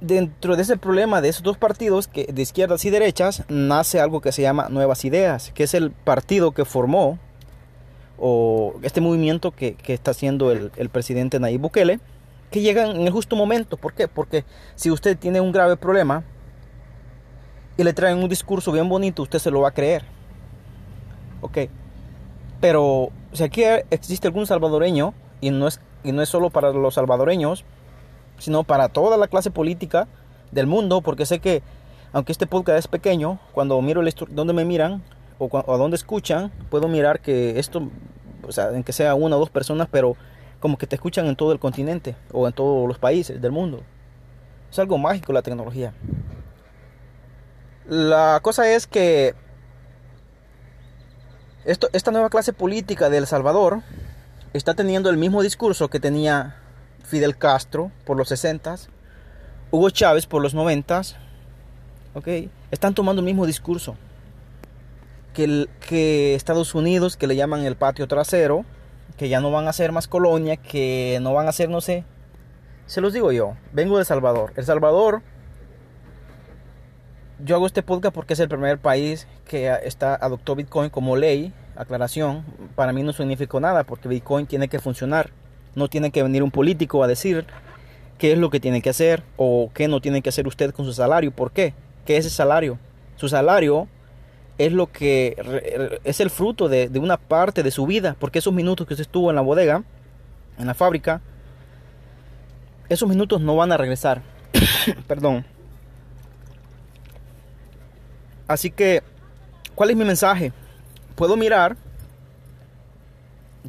Dentro 0.00 0.56
de 0.56 0.62
ese 0.62 0.76
problema 0.76 1.20
de 1.20 1.28
esos 1.28 1.42
dos 1.42 1.56
partidos, 1.56 2.08
que 2.08 2.26
de 2.26 2.42
izquierdas 2.42 2.84
y 2.84 2.90
derechas, 2.90 3.44
nace 3.48 4.00
algo 4.00 4.20
que 4.20 4.32
se 4.32 4.42
llama 4.42 4.68
Nuevas 4.68 5.04
Ideas, 5.04 5.50
que 5.54 5.64
es 5.64 5.74
el 5.74 5.90
partido 5.90 6.52
que 6.52 6.64
formó, 6.64 7.18
o 8.18 8.74
este 8.82 9.00
movimiento 9.00 9.50
que, 9.50 9.76
está 9.86 10.12
haciendo 10.12 10.52
el, 10.52 10.70
el 10.76 10.88
presidente 10.88 11.40
Nayib 11.40 11.62
Bukele, 11.62 12.00
que 12.54 12.60
llegan 12.60 12.94
en 12.94 13.02
el 13.02 13.10
justo 13.10 13.34
momento. 13.34 13.76
¿Por 13.76 13.94
qué? 13.94 14.06
Porque 14.06 14.44
si 14.76 14.88
usted 14.88 15.18
tiene 15.18 15.40
un 15.40 15.50
grave 15.50 15.76
problema, 15.76 16.22
y 17.76 17.82
le 17.82 17.92
traen 17.92 18.18
un 18.18 18.28
discurso 18.28 18.70
bien 18.70 18.88
bonito, 18.88 19.22
usted 19.22 19.40
se 19.40 19.50
lo 19.50 19.62
va 19.62 19.70
a 19.70 19.74
creer. 19.74 20.04
Ok. 21.40 21.58
Pero 22.60 23.08
si 23.32 23.42
aquí 23.42 23.64
existe 23.90 24.28
algún 24.28 24.46
salvadoreño, 24.46 25.14
y 25.40 25.50
no 25.50 25.66
es, 25.66 25.80
y 26.04 26.12
no 26.12 26.22
es 26.22 26.28
solo 26.28 26.50
para 26.50 26.70
los 26.70 26.94
salvadoreños, 26.94 27.64
sino 28.38 28.62
para 28.62 28.88
toda 28.88 29.16
la 29.16 29.26
clase 29.26 29.50
política 29.50 30.06
del 30.52 30.68
mundo, 30.68 31.00
porque 31.00 31.26
sé 31.26 31.40
que, 31.40 31.60
aunque 32.12 32.30
este 32.30 32.46
podcast 32.46 32.78
es 32.78 32.86
pequeño, 32.86 33.40
cuando 33.50 33.82
miro 33.82 34.00
el 34.00 34.14
donde 34.28 34.52
me 34.52 34.64
miran 34.64 35.02
o, 35.40 35.48
o 35.50 35.76
donde 35.76 35.96
escuchan, 35.96 36.52
puedo 36.70 36.86
mirar 36.86 37.18
que 37.18 37.58
esto, 37.58 37.88
o 38.46 38.52
sea, 38.52 38.70
en 38.70 38.84
que 38.84 38.92
sea 38.92 39.16
una 39.16 39.34
o 39.34 39.40
dos 39.40 39.50
personas, 39.50 39.88
pero 39.90 40.16
como 40.64 40.78
que 40.78 40.86
te 40.86 40.96
escuchan 40.96 41.26
en 41.26 41.36
todo 41.36 41.52
el 41.52 41.58
continente 41.58 42.16
o 42.32 42.46
en 42.46 42.54
todos 42.54 42.88
los 42.88 42.98
países 42.98 43.38
del 43.38 43.52
mundo. 43.52 43.82
Es 44.70 44.78
algo 44.78 44.96
mágico 44.96 45.30
la 45.34 45.42
tecnología. 45.42 45.92
La 47.86 48.40
cosa 48.40 48.66
es 48.70 48.86
que 48.86 49.34
esta 51.66 52.10
nueva 52.12 52.30
clase 52.30 52.54
política 52.54 53.10
de 53.10 53.18
El 53.18 53.26
Salvador 53.26 53.82
está 54.54 54.72
teniendo 54.72 55.10
el 55.10 55.18
mismo 55.18 55.42
discurso 55.42 55.90
que 55.90 56.00
tenía 56.00 56.56
Fidel 57.02 57.36
Castro 57.36 57.92
por 58.06 58.16
los 58.16 58.28
60, 58.28 58.76
Hugo 59.70 59.90
Chávez 59.90 60.24
por 60.24 60.40
los 60.40 60.54
90, 60.54 61.02
¿ok? 62.14 62.28
Están 62.70 62.94
tomando 62.94 63.20
el 63.20 63.26
mismo 63.26 63.44
discurso 63.44 63.96
que, 65.34 65.68
que 65.86 66.34
Estados 66.34 66.74
Unidos, 66.74 67.18
que 67.18 67.26
le 67.26 67.36
llaman 67.36 67.66
el 67.66 67.76
patio 67.76 68.08
trasero, 68.08 68.64
que 69.16 69.28
ya 69.28 69.40
no 69.40 69.50
van 69.50 69.68
a 69.68 69.72
ser 69.72 69.92
más 69.92 70.08
colonia, 70.08 70.56
que 70.56 71.18
no 71.22 71.32
van 71.32 71.48
a 71.48 71.52
ser, 71.52 71.68
no 71.68 71.80
sé. 71.80 72.04
Se 72.86 73.00
los 73.00 73.12
digo 73.12 73.32
yo, 73.32 73.54
vengo 73.72 73.96
de 73.96 74.00
El 74.00 74.06
Salvador. 74.06 74.52
El 74.56 74.64
Salvador 74.64 75.22
yo 77.44 77.56
hago 77.56 77.66
este 77.66 77.82
podcast 77.82 78.14
porque 78.14 78.34
es 78.34 78.40
el 78.40 78.48
primer 78.48 78.78
país 78.78 79.26
que 79.46 79.70
está, 79.84 80.14
adoptó 80.14 80.54
Bitcoin 80.54 80.90
como 80.90 81.16
ley. 81.16 81.52
Aclaración, 81.76 82.44
para 82.76 82.92
mí 82.92 83.02
no 83.02 83.12
significó 83.12 83.58
nada 83.58 83.82
porque 83.84 84.08
Bitcoin 84.08 84.46
tiene 84.46 84.68
que 84.68 84.78
funcionar. 84.78 85.30
No 85.74 85.88
tiene 85.88 86.10
que 86.10 86.22
venir 86.22 86.42
un 86.42 86.50
político 86.50 87.02
a 87.02 87.08
decir 87.08 87.46
qué 88.18 88.32
es 88.32 88.38
lo 88.38 88.50
que 88.50 88.60
tiene 88.60 88.80
que 88.80 88.90
hacer 88.90 89.24
o 89.36 89.70
qué 89.74 89.88
no 89.88 90.00
tiene 90.00 90.22
que 90.22 90.28
hacer 90.28 90.46
usted 90.46 90.72
con 90.72 90.84
su 90.84 90.92
salario. 90.92 91.32
¿Por 91.32 91.50
qué? 91.50 91.74
¿Qué 92.06 92.16
es 92.16 92.26
ese 92.26 92.36
salario? 92.36 92.78
Su 93.16 93.28
salario 93.28 93.88
es 94.58 94.72
lo 94.72 94.90
que 94.90 96.00
es 96.04 96.20
el 96.20 96.30
fruto 96.30 96.68
de, 96.68 96.88
de 96.88 96.98
una 96.98 97.16
parte 97.16 97.62
de 97.62 97.70
su 97.70 97.86
vida, 97.86 98.16
porque 98.18 98.38
esos 98.38 98.52
minutos 98.52 98.86
que 98.86 98.94
usted 98.94 99.02
estuvo 99.02 99.30
en 99.30 99.36
la 99.36 99.42
bodega, 99.42 99.82
en 100.58 100.66
la 100.66 100.74
fábrica, 100.74 101.20
esos 102.88 103.08
minutos 103.08 103.40
no 103.40 103.56
van 103.56 103.72
a 103.72 103.76
regresar. 103.76 104.22
Perdón. 105.06 105.44
Así 108.46 108.70
que, 108.70 109.02
¿cuál 109.74 109.90
es 109.90 109.96
mi 109.96 110.04
mensaje? 110.04 110.52
Puedo 111.14 111.36
mirar, 111.36 111.76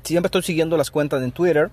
siempre 0.04 0.28
estoy 0.28 0.42
siguiendo 0.42 0.76
las 0.76 0.92
cuentas 0.92 1.24
en 1.24 1.32
Twitter, 1.32 1.70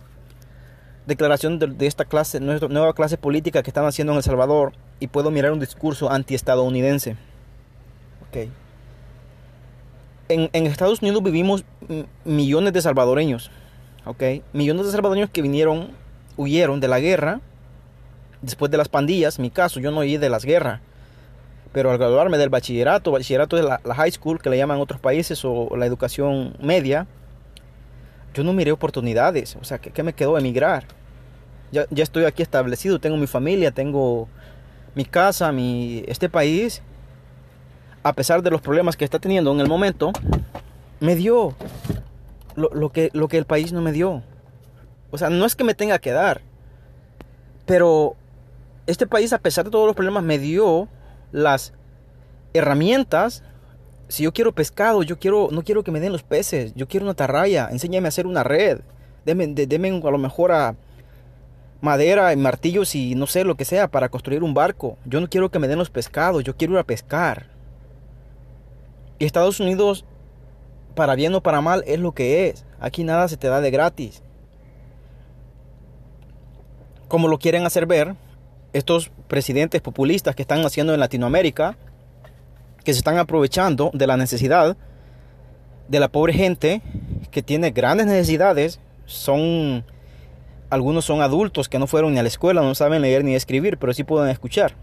declaración 1.06 1.58
de, 1.58 1.86
esta 1.86 2.04
clase, 2.04 2.38
nuestra 2.38 2.68
nueva 2.68 2.94
clase 2.94 3.18
política 3.18 3.62
que 3.62 3.70
están 3.70 3.86
haciendo 3.86 4.12
en 4.12 4.18
El 4.18 4.22
Salvador, 4.22 4.72
y 5.00 5.08
puedo 5.08 5.30
mirar 5.32 5.52
un 5.52 5.58
discurso 5.58 6.10
anti-estadounidense. 6.10 7.16
Okay. 8.28 8.52
En, 10.28 10.66
Estados 10.66 11.02
Unidos 11.02 11.22
vivimos 11.22 11.64
millones 12.24 12.72
de 12.72 12.80
salvadoreños, 12.80 13.50
okay. 14.06 14.42
Millones 14.52 14.86
de 14.86 14.92
salvadoreños 14.92 15.30
que 15.30 15.42
vinieron, 15.42 15.90
huyeron 16.36 16.80
de 16.80 16.88
la 16.88 17.00
guerra, 17.00 17.40
después 18.40 18.70
de 18.70 18.78
las 18.78 18.88
pandillas, 18.88 19.38
mi 19.38 19.50
caso, 19.50 19.78
yo 19.80 19.90
no 19.90 20.00
huí 20.00 20.16
de 20.16 20.30
las 20.30 20.44
guerras 20.44 20.80
pero 21.72 21.90
al 21.90 21.98
graduarme 21.98 22.38
del 22.38 22.50
bachillerato, 22.50 23.10
bachillerato 23.10 23.56
es 23.56 23.64
la, 23.64 23.80
high 23.94 24.12
school 24.12 24.40
que 24.40 24.50
le 24.50 24.58
llaman 24.58 24.76
en 24.76 24.82
otros 24.82 25.00
países 25.00 25.42
o 25.44 25.74
la 25.76 25.86
educación 25.86 26.54
media, 26.60 27.06
yo 28.34 28.44
no 28.44 28.52
miré 28.52 28.72
oportunidades. 28.72 29.56
O 29.56 29.64
sea, 29.64 29.78
¿qué, 29.78 30.02
me 30.02 30.12
quedó 30.12 30.38
emigrar? 30.38 30.84
Ya, 31.72 31.86
ya 31.90 32.02
estoy 32.02 32.24
aquí 32.24 32.42
establecido, 32.42 33.00
tengo 33.00 33.16
mi 33.16 33.26
familia, 33.26 33.70
tengo 33.70 34.28
mi 34.94 35.06
casa, 35.06 35.50
mi, 35.52 36.04
este 36.06 36.28
país, 36.28 36.82
a 38.02 38.12
pesar 38.12 38.42
de 38.42 38.50
los 38.50 38.60
problemas 38.60 38.96
que 38.96 39.04
está 39.04 39.18
teniendo 39.18 39.52
en 39.52 39.60
el 39.60 39.68
momento, 39.68 40.12
me 41.00 41.14
dio 41.14 41.54
lo, 42.56 42.90
que, 42.90 43.10
lo 43.12 43.28
que 43.28 43.38
el 43.38 43.44
país 43.44 43.72
no 43.72 43.80
me 43.80 43.92
dio. 43.92 44.22
O 45.10 45.18
sea, 45.18 45.30
no 45.30 45.44
es 45.44 45.54
que 45.54 45.64
me 45.64 45.74
tenga 45.74 45.98
que 45.98 46.12
dar, 46.12 46.40
pero 47.66 48.16
este 48.86 49.06
país, 49.06 49.32
a 49.32 49.38
pesar 49.38 49.64
de 49.64 49.70
todos 49.70 49.86
los 49.86 49.94
problemas, 49.94 50.22
me 50.22 50.38
dio 50.38 50.88
las 51.30 51.72
herramientas 52.52 53.42
Si 54.08 54.24
yo 54.24 54.32
quiero 54.32 54.52
pescado, 54.52 55.02
yo 55.02 55.18
quiero, 55.18 55.48
no 55.50 55.62
quiero 55.62 55.82
que 55.82 55.90
me 55.90 56.00
den 56.00 56.12
los 56.12 56.22
peces, 56.22 56.74
yo 56.74 56.86
quiero 56.86 57.06
una 57.06 57.14
tarraya, 57.14 57.68
enséñame 57.70 58.08
a 58.08 58.10
hacer 58.10 58.26
una 58.26 58.42
red, 58.42 58.80
deme, 59.24 59.44
a 59.88 60.10
lo 60.10 60.18
mejor 60.18 60.52
a 60.52 60.74
madera, 61.80 62.34
martillos 62.36 62.94
y 62.94 63.14
no 63.14 63.26
sé 63.26 63.44
lo 63.44 63.56
que 63.56 63.64
sea 63.64 63.88
para 63.88 64.10
construir 64.10 64.42
un 64.42 64.54
barco. 64.54 64.98
Yo 65.06 65.20
no 65.20 65.28
quiero 65.28 65.50
que 65.50 65.58
me 65.58 65.68
den 65.68 65.78
los 65.78 65.90
pescados, 65.90 66.44
yo 66.44 66.56
quiero 66.56 66.74
ir 66.74 66.80
a 66.80 66.84
pescar. 66.84 67.46
Y 69.22 69.24
Estados 69.24 69.60
Unidos, 69.60 70.04
para 70.96 71.14
bien 71.14 71.32
o 71.36 71.40
para 71.44 71.60
mal, 71.60 71.84
es 71.86 72.00
lo 72.00 72.10
que 72.10 72.48
es. 72.48 72.64
Aquí 72.80 73.04
nada 73.04 73.28
se 73.28 73.36
te 73.36 73.46
da 73.46 73.60
de 73.60 73.70
gratis. 73.70 74.20
Como 77.06 77.28
lo 77.28 77.38
quieren 77.38 77.64
hacer 77.64 77.86
ver 77.86 78.16
estos 78.72 79.12
presidentes 79.28 79.80
populistas 79.80 80.34
que 80.34 80.42
están 80.42 80.66
haciendo 80.66 80.92
en 80.92 80.98
Latinoamérica, 80.98 81.76
que 82.82 82.92
se 82.92 82.98
están 82.98 83.16
aprovechando 83.16 83.92
de 83.94 84.08
la 84.08 84.16
necesidad 84.16 84.76
de 85.86 86.00
la 86.00 86.08
pobre 86.08 86.32
gente 86.32 86.82
que 87.30 87.44
tiene 87.44 87.70
grandes 87.70 88.08
necesidades, 88.08 88.80
son 89.06 89.84
algunos 90.68 91.04
son 91.04 91.22
adultos 91.22 91.68
que 91.68 91.78
no 91.78 91.86
fueron 91.86 92.14
ni 92.14 92.18
a 92.18 92.22
la 92.22 92.28
escuela, 92.28 92.60
no 92.60 92.74
saben 92.74 93.02
leer 93.02 93.22
ni 93.22 93.36
escribir, 93.36 93.78
pero 93.78 93.94
sí 93.94 94.02
pueden 94.02 94.30
escuchar. 94.30 94.74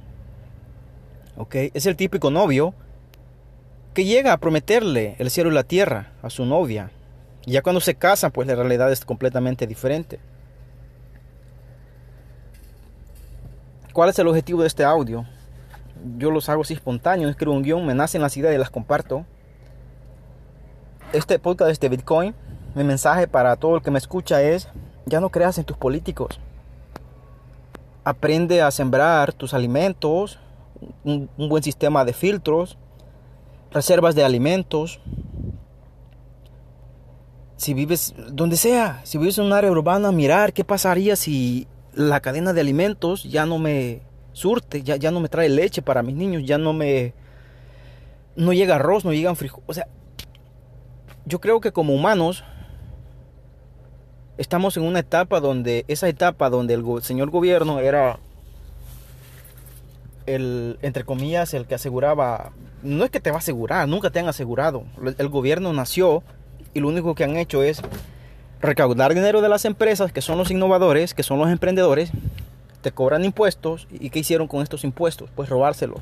¿Ok? 1.35 1.55
Es 1.73 1.85
el 1.87 1.97
típico 1.97 2.31
novio 2.31 2.73
que 3.99 4.05
llega 4.05 4.31
a 4.31 4.37
prometerle 4.37 5.17
el 5.19 5.29
cielo 5.29 5.51
y 5.51 5.53
la 5.53 5.65
tierra 5.65 6.13
a 6.21 6.29
su 6.29 6.45
novia. 6.45 6.89
Y 7.45 7.51
ya 7.51 7.61
cuando 7.61 7.81
se 7.81 7.95
casan, 7.95 8.31
pues 8.31 8.47
la 8.47 8.55
realidad 8.55 8.89
es 8.93 9.03
completamente 9.03 9.67
diferente. 9.67 10.21
¿Cuál 13.91 14.07
es 14.07 14.17
el 14.17 14.29
objetivo 14.29 14.61
de 14.61 14.67
este 14.67 14.85
audio? 14.85 15.25
Yo 16.17 16.31
los 16.31 16.47
hago 16.47 16.61
así 16.61 16.75
espontáneos, 16.75 17.29
escribo 17.29 17.51
un 17.51 17.61
guion, 17.61 17.85
me 17.85 17.93
nacen 17.93 18.21
las 18.21 18.37
ideas 18.37 18.55
y 18.55 18.57
las 18.57 18.69
comparto. 18.69 19.25
Este 21.11 21.37
podcast 21.37 21.81
de 21.81 21.89
Bitcoin, 21.89 22.33
mi 22.75 22.85
mensaje 22.85 23.27
para 23.27 23.57
todo 23.57 23.75
el 23.75 23.81
que 23.81 23.91
me 23.91 23.99
escucha 23.99 24.41
es 24.41 24.69
ya 25.07 25.19
no 25.19 25.29
creas 25.29 25.57
en 25.57 25.65
tus 25.65 25.75
políticos. 25.75 26.39
Aprende 28.05 28.61
a 28.61 28.71
sembrar 28.71 29.33
tus 29.33 29.53
alimentos, 29.53 30.39
un, 31.03 31.29
buen 31.35 31.63
sistema 31.63 32.05
de 32.05 32.13
filtros, 32.13 32.77
reservas 33.71 34.15
de 34.15 34.23
alimentos. 34.23 34.99
Si 37.57 37.73
vives 37.73 38.13
donde 38.31 38.55
sea, 38.55 39.01
si 39.03 39.17
vives 39.17 39.37
en 39.37 39.45
un 39.45 39.53
área 39.53 39.71
urbana, 39.71 40.11
mirar 40.11 40.53
qué 40.53 40.63
pasaría 40.63 41.15
si 41.15 41.67
la 41.93 42.21
cadena 42.21 42.53
de 42.53 42.61
alimentos 42.61 43.23
ya 43.23 43.45
no 43.45 43.57
me 43.57 44.01
surte, 44.31 44.83
ya, 44.83 44.95
ya 44.95 45.11
no 45.11 45.19
me 45.19 45.27
trae 45.27 45.49
leche 45.49 45.81
para 45.81 46.03
mis 46.03 46.15
niños, 46.15 46.43
ya 46.45 46.57
no 46.57 46.73
me... 46.73 47.13
No 48.35 48.53
llega 48.53 48.75
arroz, 48.75 49.03
no 49.03 49.11
llegan 49.11 49.35
frijoles. 49.35 49.67
O 49.67 49.73
sea, 49.73 49.87
yo 51.25 51.41
creo 51.41 51.59
que 51.59 51.73
como 51.73 51.93
humanos 51.93 52.45
estamos 54.37 54.77
en 54.77 54.83
una 54.83 54.99
etapa 54.99 55.41
donde, 55.41 55.83
esa 55.89 56.07
etapa 56.07 56.49
donde 56.49 56.73
el 56.73 56.85
señor 57.01 57.29
gobierno 57.29 57.81
era 57.81 58.19
el, 60.35 60.77
entre 60.81 61.03
comillas, 61.03 61.53
el 61.53 61.65
que 61.65 61.75
aseguraba, 61.75 62.51
no 62.83 63.03
es 63.03 63.11
que 63.11 63.19
te 63.19 63.31
va 63.31 63.37
a 63.37 63.39
asegurar, 63.39 63.87
nunca 63.87 64.09
te 64.09 64.19
han 64.19 64.27
asegurado. 64.27 64.83
El 65.17 65.29
gobierno 65.29 65.73
nació 65.73 66.23
y 66.73 66.79
lo 66.79 66.87
único 66.87 67.15
que 67.15 67.23
han 67.23 67.37
hecho 67.37 67.63
es 67.63 67.81
recaudar 68.61 69.13
dinero 69.13 69.41
de 69.41 69.49
las 69.49 69.65
empresas, 69.65 70.11
que 70.11 70.21
son 70.21 70.37
los 70.37 70.51
innovadores, 70.51 71.13
que 71.13 71.23
son 71.23 71.39
los 71.39 71.49
emprendedores, 71.49 72.11
te 72.81 72.91
cobran 72.91 73.25
impuestos. 73.25 73.87
¿Y 73.91 74.09
qué 74.09 74.19
hicieron 74.19 74.47
con 74.47 74.61
estos 74.61 74.83
impuestos? 74.83 75.29
Pues 75.35 75.49
robárselos. 75.49 76.01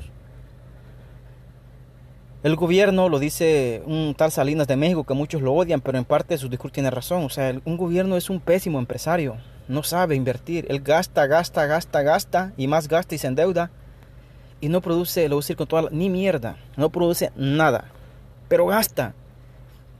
El 2.44 2.54
gobierno 2.54 3.08
lo 3.08 3.18
dice 3.18 3.82
un 3.86 4.14
tal 4.16 4.30
Salinas 4.30 4.68
de 4.68 4.76
México 4.76 5.02
que 5.02 5.14
muchos 5.14 5.42
lo 5.42 5.52
odian, 5.54 5.80
pero 5.80 5.98
en 5.98 6.04
parte 6.04 6.38
su 6.38 6.48
discurso 6.48 6.74
tiene 6.74 6.90
razón. 6.90 7.24
O 7.24 7.30
sea, 7.30 7.52
un 7.64 7.76
gobierno 7.76 8.16
es 8.16 8.30
un 8.30 8.38
pésimo 8.38 8.78
empresario, 8.78 9.36
no 9.66 9.82
sabe 9.82 10.14
invertir. 10.14 10.64
Él 10.68 10.80
gasta, 10.80 11.26
gasta, 11.26 11.66
gasta, 11.66 12.02
gasta 12.02 12.52
y 12.56 12.68
más 12.68 12.86
gasta 12.86 13.16
y 13.16 13.18
se 13.18 13.26
endeuda 13.26 13.72
y 14.60 14.68
no 14.68 14.80
produce, 14.80 15.28
lo 15.28 15.36
voy 15.36 15.40
a 15.40 15.44
decir 15.44 15.56
con 15.56 15.66
toda 15.66 15.88
ni 15.90 16.10
mierda, 16.10 16.56
no 16.76 16.90
produce 16.90 17.30
nada, 17.36 17.84
pero 18.48 18.66
gasta. 18.66 19.14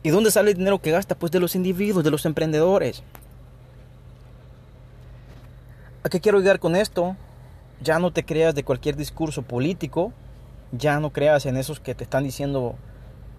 ¿Y 0.03 0.11
dónde 0.11 0.31
sale 0.31 0.53
el 0.53 0.59
dinero 0.59 0.81
que 0.81 0.91
gasta? 0.91 1.15
Pues 1.15 1.33
de 1.33 1.41
los 1.41 1.55
individuos, 1.55 2.05
de 2.05 2.11
los 2.11 2.25
emprendedores. 2.25 3.03
¿A 6.05 6.09
qué 6.09 6.21
quiero 6.21 6.39
llegar 6.39 6.59
con 6.61 6.77
esto? 6.77 7.17
Ya 7.83 7.99
no 7.99 8.13
te 8.13 8.25
creas 8.25 8.55
de 8.55 8.65
cualquier 8.65 8.97
discurso 8.97 9.43
político, 9.43 10.13
ya 10.73 11.01
no 11.01 11.11
creas 11.11 11.47
en 11.47 11.57
esos 11.57 11.81
que 11.81 11.95
te 11.95 12.05
están 12.05 12.25
diciendo 12.25 12.77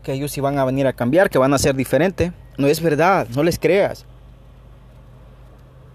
que 0.03 0.13
ellos 0.13 0.32
sí 0.32 0.41
van 0.41 0.58
a 0.58 0.65
venir 0.65 0.88
a 0.88 0.93
cambiar, 0.93 1.29
que 1.29 1.38
van 1.38 1.53
a 1.53 1.58
ser 1.58 1.75
diferente. 1.75 2.34
No 2.58 2.67
es 2.67 2.82
verdad, 2.82 3.27
no 3.36 3.43
les 3.43 3.60
creas. 3.60 4.05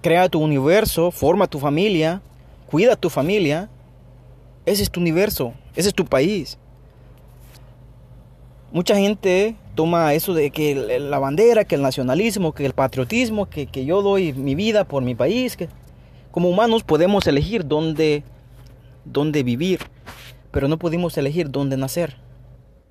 Crea 0.02 0.28
tu 0.28 0.40
universo, 0.40 1.10
forma 1.10 1.46
tu 1.46 1.58
familia, 1.58 2.20
cuida 2.66 2.96
tu 2.96 3.08
familia. 3.10 3.68
Ese 4.66 4.82
es 4.82 4.90
tu 4.90 5.00
universo, 5.00 5.54
ese 5.74 5.88
es 5.88 5.94
tu 5.94 6.04
país. 6.04 6.58
Mucha 8.72 8.96
gente 8.96 9.56
toma 9.74 10.14
eso 10.14 10.34
de 10.34 10.50
que 10.50 10.74
la 10.98 11.18
bandera, 11.18 11.64
que 11.64 11.76
el 11.76 11.82
nacionalismo, 11.82 12.52
que 12.52 12.66
el 12.66 12.72
patriotismo, 12.72 13.48
que, 13.48 13.66
que 13.66 13.84
yo 13.84 14.02
doy 14.02 14.32
mi 14.32 14.54
vida 14.54 14.84
por 14.84 15.02
mi 15.02 15.14
país. 15.14 15.56
Que 15.56 15.68
como 16.32 16.48
humanos 16.48 16.82
podemos 16.82 17.26
elegir 17.26 17.66
dónde, 17.66 18.24
dónde 19.04 19.44
vivir 19.44 19.80
pero 20.54 20.68
no 20.68 20.78
pudimos 20.78 21.18
elegir 21.18 21.50
dónde 21.50 21.76
nacer. 21.76 22.14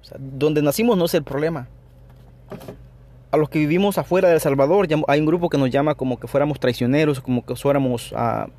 O 0.02 0.04
sea, 0.04 0.18
donde 0.20 0.62
nacimos 0.62 0.98
no 0.98 1.06
es 1.06 1.14
el 1.14 1.24
problema. 1.24 1.70
A 3.32 3.38
los 3.38 3.48
que 3.48 3.58
vivimos 3.58 3.98
afuera 3.98 4.28
de 4.28 4.36
El 4.36 4.42
Salvador, 4.42 4.86
hay 5.08 5.20
un 5.22 5.26
grupo 5.26 5.48
que 5.48 5.58
nos 5.58 5.70
llama 5.70 5.96
como 5.96 6.20
que 6.20 6.28
fuéramos 6.28 6.60
traicioneros, 6.60 7.22
como 7.22 7.46
que 7.46 7.56
fuéramos 7.56 8.12
a 8.18 8.50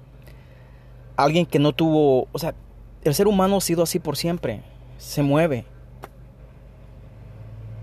alguien 1.17 1.45
que 1.45 1.59
no 1.59 1.75
tuvo, 1.75 2.29
o 2.33 2.39
sea, 2.39 2.55
el 3.05 3.15
ser 3.15 3.29
humano 3.29 3.57
ha 3.57 3.61
sido 3.61 3.83
así 3.83 3.99
por 3.99 4.17
siempre, 4.17 4.63
se 4.99 5.23
mueve. 5.23 5.65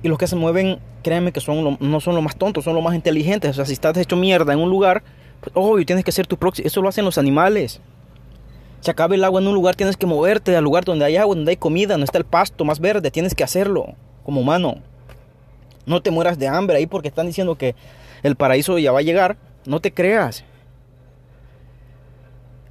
Y 0.03 0.07
los 0.07 0.17
que 0.17 0.27
se 0.27 0.36
mueven, 0.36 0.79
créanme 1.03 1.31
que 1.31 1.39
son 1.41 1.77
no 1.79 1.99
son 1.99 2.15
los 2.15 2.23
más 2.23 2.36
tontos, 2.36 2.63
son 2.63 2.73
los 2.73 2.84
más 2.84 2.95
inteligentes. 2.95 3.51
O 3.51 3.53
sea, 3.53 3.65
si 3.65 3.73
estás 3.73 3.95
hecho 3.97 4.15
mierda 4.15 4.53
en 4.53 4.60
un 4.60 4.69
lugar, 4.69 5.03
pues, 5.41 5.51
oh, 5.55 5.77
tienes 5.86 6.03
que 6.03 6.12
ser 6.12 6.25
tu 6.25 6.38
próximo. 6.38 6.65
Eso 6.65 6.81
lo 6.81 6.89
hacen 6.89 7.05
los 7.05 7.17
animales 7.17 7.81
se 8.81 8.89
acaba 8.89 9.13
el 9.13 9.23
agua 9.23 9.39
en 9.39 9.47
un 9.47 9.53
lugar, 9.53 9.75
tienes 9.75 9.95
que 9.95 10.07
moverte 10.07 10.55
al 10.55 10.63
lugar 10.63 10.84
donde 10.84 11.05
hay 11.05 11.15
agua, 11.15 11.36
donde 11.36 11.51
hay 11.51 11.57
comida, 11.57 11.93
donde 11.93 12.05
está 12.05 12.17
el 12.17 12.25
pasto 12.25 12.65
más 12.65 12.79
verde, 12.79 13.12
tienes 13.12 13.36
que 13.36 13.43
hacerlo 13.43 13.93
como 14.25 14.41
humano. 14.41 14.79
No 15.86 16.01
te 16.01 16.10
mueras 16.10 16.39
de 16.39 16.47
hambre 16.47 16.77
ahí 16.77 16.88
porque 16.88 17.07
están 17.07 17.27
diciendo 17.27 17.55
que 17.55 17.75
el 18.23 18.36
paraíso 18.36 18.77
ya 18.79 18.91
va 18.91 18.99
a 18.99 19.03
llegar. 19.03 19.38
No 19.65 19.79
te 19.79 19.93
creas. 19.93 20.43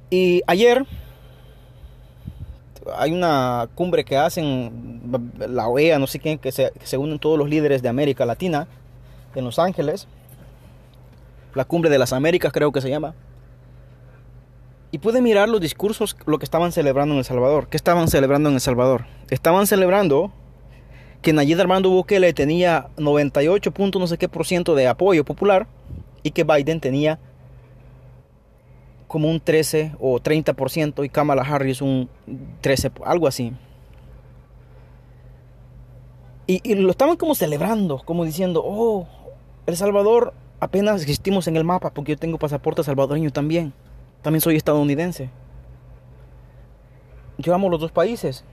Y 0.09 0.41
ayer 0.47 0.85
hay 2.95 3.11
una 3.11 3.69
cumbre 3.75 4.03
que 4.03 4.17
hacen 4.17 5.01
la 5.37 5.67
OEA, 5.67 5.99
no 5.99 6.07
sé 6.07 6.19
quién, 6.19 6.37
que 6.37 6.51
se, 6.51 6.71
que 6.71 6.85
se 6.85 6.97
unen 6.97 7.19
todos 7.19 7.37
los 7.37 7.49
líderes 7.49 7.81
de 7.81 7.89
América 7.89 8.25
Latina 8.25 8.67
en 9.35 9.45
Los 9.45 9.59
Ángeles. 9.59 10.07
La 11.53 11.65
cumbre 11.65 11.89
de 11.89 11.99
las 11.99 12.13
Américas 12.13 12.51
creo 12.53 12.71
que 12.71 12.81
se 12.81 12.89
llama. 12.89 13.13
Y 14.91 14.97
pude 14.97 15.21
mirar 15.21 15.47
los 15.47 15.61
discursos, 15.61 16.17
lo 16.25 16.37
que 16.37 16.45
estaban 16.45 16.71
celebrando 16.71 17.13
en 17.13 17.19
El 17.19 17.25
Salvador. 17.25 17.67
¿Qué 17.69 17.77
estaban 17.77 18.07
celebrando 18.09 18.49
en 18.49 18.55
El 18.55 18.61
Salvador? 18.61 19.05
Estaban 19.29 19.67
celebrando 19.67 20.31
que 21.21 21.33
Nayib 21.33 21.61
Armando 21.61 21.89
Bukele 21.89 22.33
tenía 22.33 22.87
98 22.97 23.73
no 23.77 24.07
sé 24.07 24.17
qué 24.17 24.27
por 24.27 24.45
ciento 24.45 24.75
de 24.75 24.87
apoyo 24.87 25.23
popular 25.23 25.67
y 26.23 26.31
que 26.31 26.43
Biden 26.43 26.79
tenía 26.79 27.19
como 29.11 29.29
un 29.29 29.41
13 29.41 29.97
o 29.99 30.21
30% 30.21 31.03
y 31.03 31.09
Kamala 31.09 31.41
Harris 31.41 31.81
un 31.81 32.07
13, 32.61 32.91
algo 33.03 33.27
así. 33.27 33.51
Y, 36.47 36.75
lo 36.75 36.89
estaban 36.89 37.17
como 37.17 37.35
celebrando, 37.35 38.01
como 38.05 38.23
diciendo, 38.23 38.63
oh, 38.65 39.05
El 39.65 39.75
Salvador 39.75 40.33
apenas 40.61 41.01
existimos 41.01 41.47
en 41.47 41.57
el 41.57 41.65
mapa 41.65 41.89
porque 41.89 42.13
yo 42.13 42.17
tengo 42.17 42.37
pasaporte 42.37 42.85
salvadoreño 42.85 43.31
también. 43.31 43.73
También 44.21 44.39
soy 44.39 44.55
estadounidense. 44.55 45.29
Yo 47.37 47.53
amo 47.53 47.67
los 47.67 47.81
dos 47.81 47.91
países. 47.91 48.45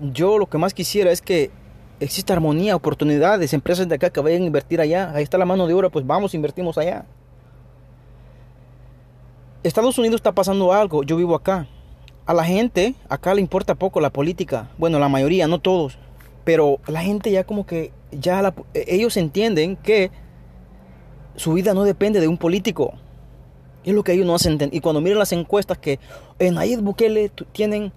Yo 0.00 0.38
lo 0.38 0.46
que 0.46 0.58
más 0.58 0.72
quisiera 0.72 1.10
es 1.10 1.20
que 1.20 1.50
exista 1.98 2.32
armonía, 2.32 2.76
oportunidades, 2.76 3.54
empresas 3.54 3.88
de 3.88 3.96
acá 3.96 4.10
que 4.10 4.20
vayan 4.20 4.42
a 4.42 4.46
invertir 4.46 4.80
allá. 4.80 5.10
Ahí 5.16 5.24
está 5.24 5.36
la 5.36 5.46
mano 5.46 5.66
de 5.66 5.74
obra, 5.74 5.88
pues 5.88 6.06
vamos, 6.06 6.32
invertimos 6.32 6.78
allá. 6.78 7.06
Estados 9.64 9.96
Unidos 9.96 10.16
está 10.16 10.32
pasando 10.32 10.74
algo, 10.74 11.04
yo 11.04 11.16
vivo 11.16 11.34
acá. 11.34 11.66
A 12.26 12.34
la 12.34 12.44
gente 12.44 12.94
acá 13.08 13.34
le 13.34 13.40
importa 13.40 13.74
poco 13.74 13.98
la 13.98 14.10
política. 14.10 14.68
Bueno, 14.76 14.98
la 14.98 15.08
mayoría, 15.08 15.48
no 15.48 15.58
todos. 15.58 15.96
Pero 16.44 16.80
la 16.86 17.00
gente 17.00 17.30
ya 17.30 17.44
como 17.44 17.64
que 17.64 17.90
ya 18.12 18.54
ellos 18.74 19.16
entienden 19.16 19.76
que 19.76 20.10
su 21.36 21.54
vida 21.54 21.72
no 21.72 21.84
depende 21.84 22.20
de 22.20 22.28
un 22.28 22.36
político. 22.36 22.92
Es 23.84 23.94
lo 23.94 24.04
que 24.04 24.12
ellos 24.12 24.26
no 24.26 24.34
hacen. 24.34 24.58
Y 24.70 24.80
cuando 24.80 25.00
miran 25.00 25.18
las 25.18 25.32
encuestas 25.32 25.78
que 25.78 25.98
en 26.38 26.56
Nayib 26.56 26.80
Bukele 26.80 27.30
tienen 27.52 27.90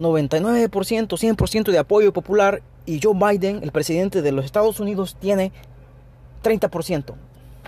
99%, 0.00 0.70
100% 0.70 1.70
de 1.70 1.78
apoyo 1.78 2.14
popular 2.14 2.62
y 2.86 3.00
Joe 3.02 3.14
Biden, 3.14 3.60
el 3.62 3.70
presidente 3.70 4.22
de 4.22 4.32
los 4.32 4.46
Estados 4.46 4.80
Unidos, 4.80 5.16
tiene 5.20 5.52
30%. 6.42 7.12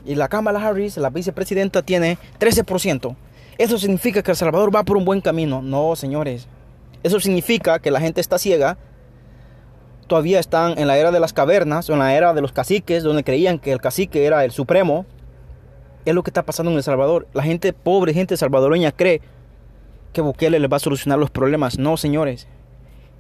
Y 0.07 0.15
la 0.15 0.29
Kamala 0.29 0.67
Harris, 0.67 0.97
la 0.97 1.11
vicepresidenta, 1.11 1.83
tiene 1.83 2.17
13%. 2.41 3.17
Eso 3.59 3.79
significa 3.79 4.23
que 4.23 4.33
El 4.33 4.37
Salvador 4.37 4.75
va 4.75 4.85
por 4.85 4.97
un 4.97 5.05
buen 5.05 5.21
camino. 5.21 5.63
No, 5.63 5.95
señores. 5.97 6.49
Eso 7.03 7.21
significa 7.21 7.79
que 7.79 7.91
la 7.91 8.01
gente 8.01 8.21
está 8.21 8.39
ciega. 8.39 8.79
Todavía 10.07 10.41
están 10.41 10.79
en 10.79 10.87
la 10.87 10.99
era 10.99 11.13
de 11.13 11.21
las 11.21 11.33
cavernas, 11.33 11.89
en 11.89 11.99
la 11.99 12.15
era 12.15 12.35
de 12.35 12.41
los 12.41 12.53
caciques, 12.53 13.03
donde 13.03 13.25
creían 13.25 13.59
que 13.59 13.73
el 13.73 13.81
cacique 13.81 14.25
era 14.27 14.45
el 14.45 14.51
supremo. 14.51 15.07
Es 16.05 16.15
lo 16.15 16.23
que 16.23 16.31
está 16.31 16.43
pasando 16.43 16.71
en 16.71 16.77
El 16.77 16.83
Salvador. 16.83 17.29
La 17.33 17.43
gente 17.43 17.73
pobre, 17.73 18.13
gente 18.13 18.37
salvadoreña, 18.37 18.93
cree 18.93 19.23
que 20.13 20.21
Bukele 20.21 20.59
les 20.59 20.71
va 20.71 20.77
a 20.77 20.81
solucionar 20.81 21.19
los 21.19 21.31
problemas. 21.31 21.79
No, 21.79 21.97
señores. 21.97 22.47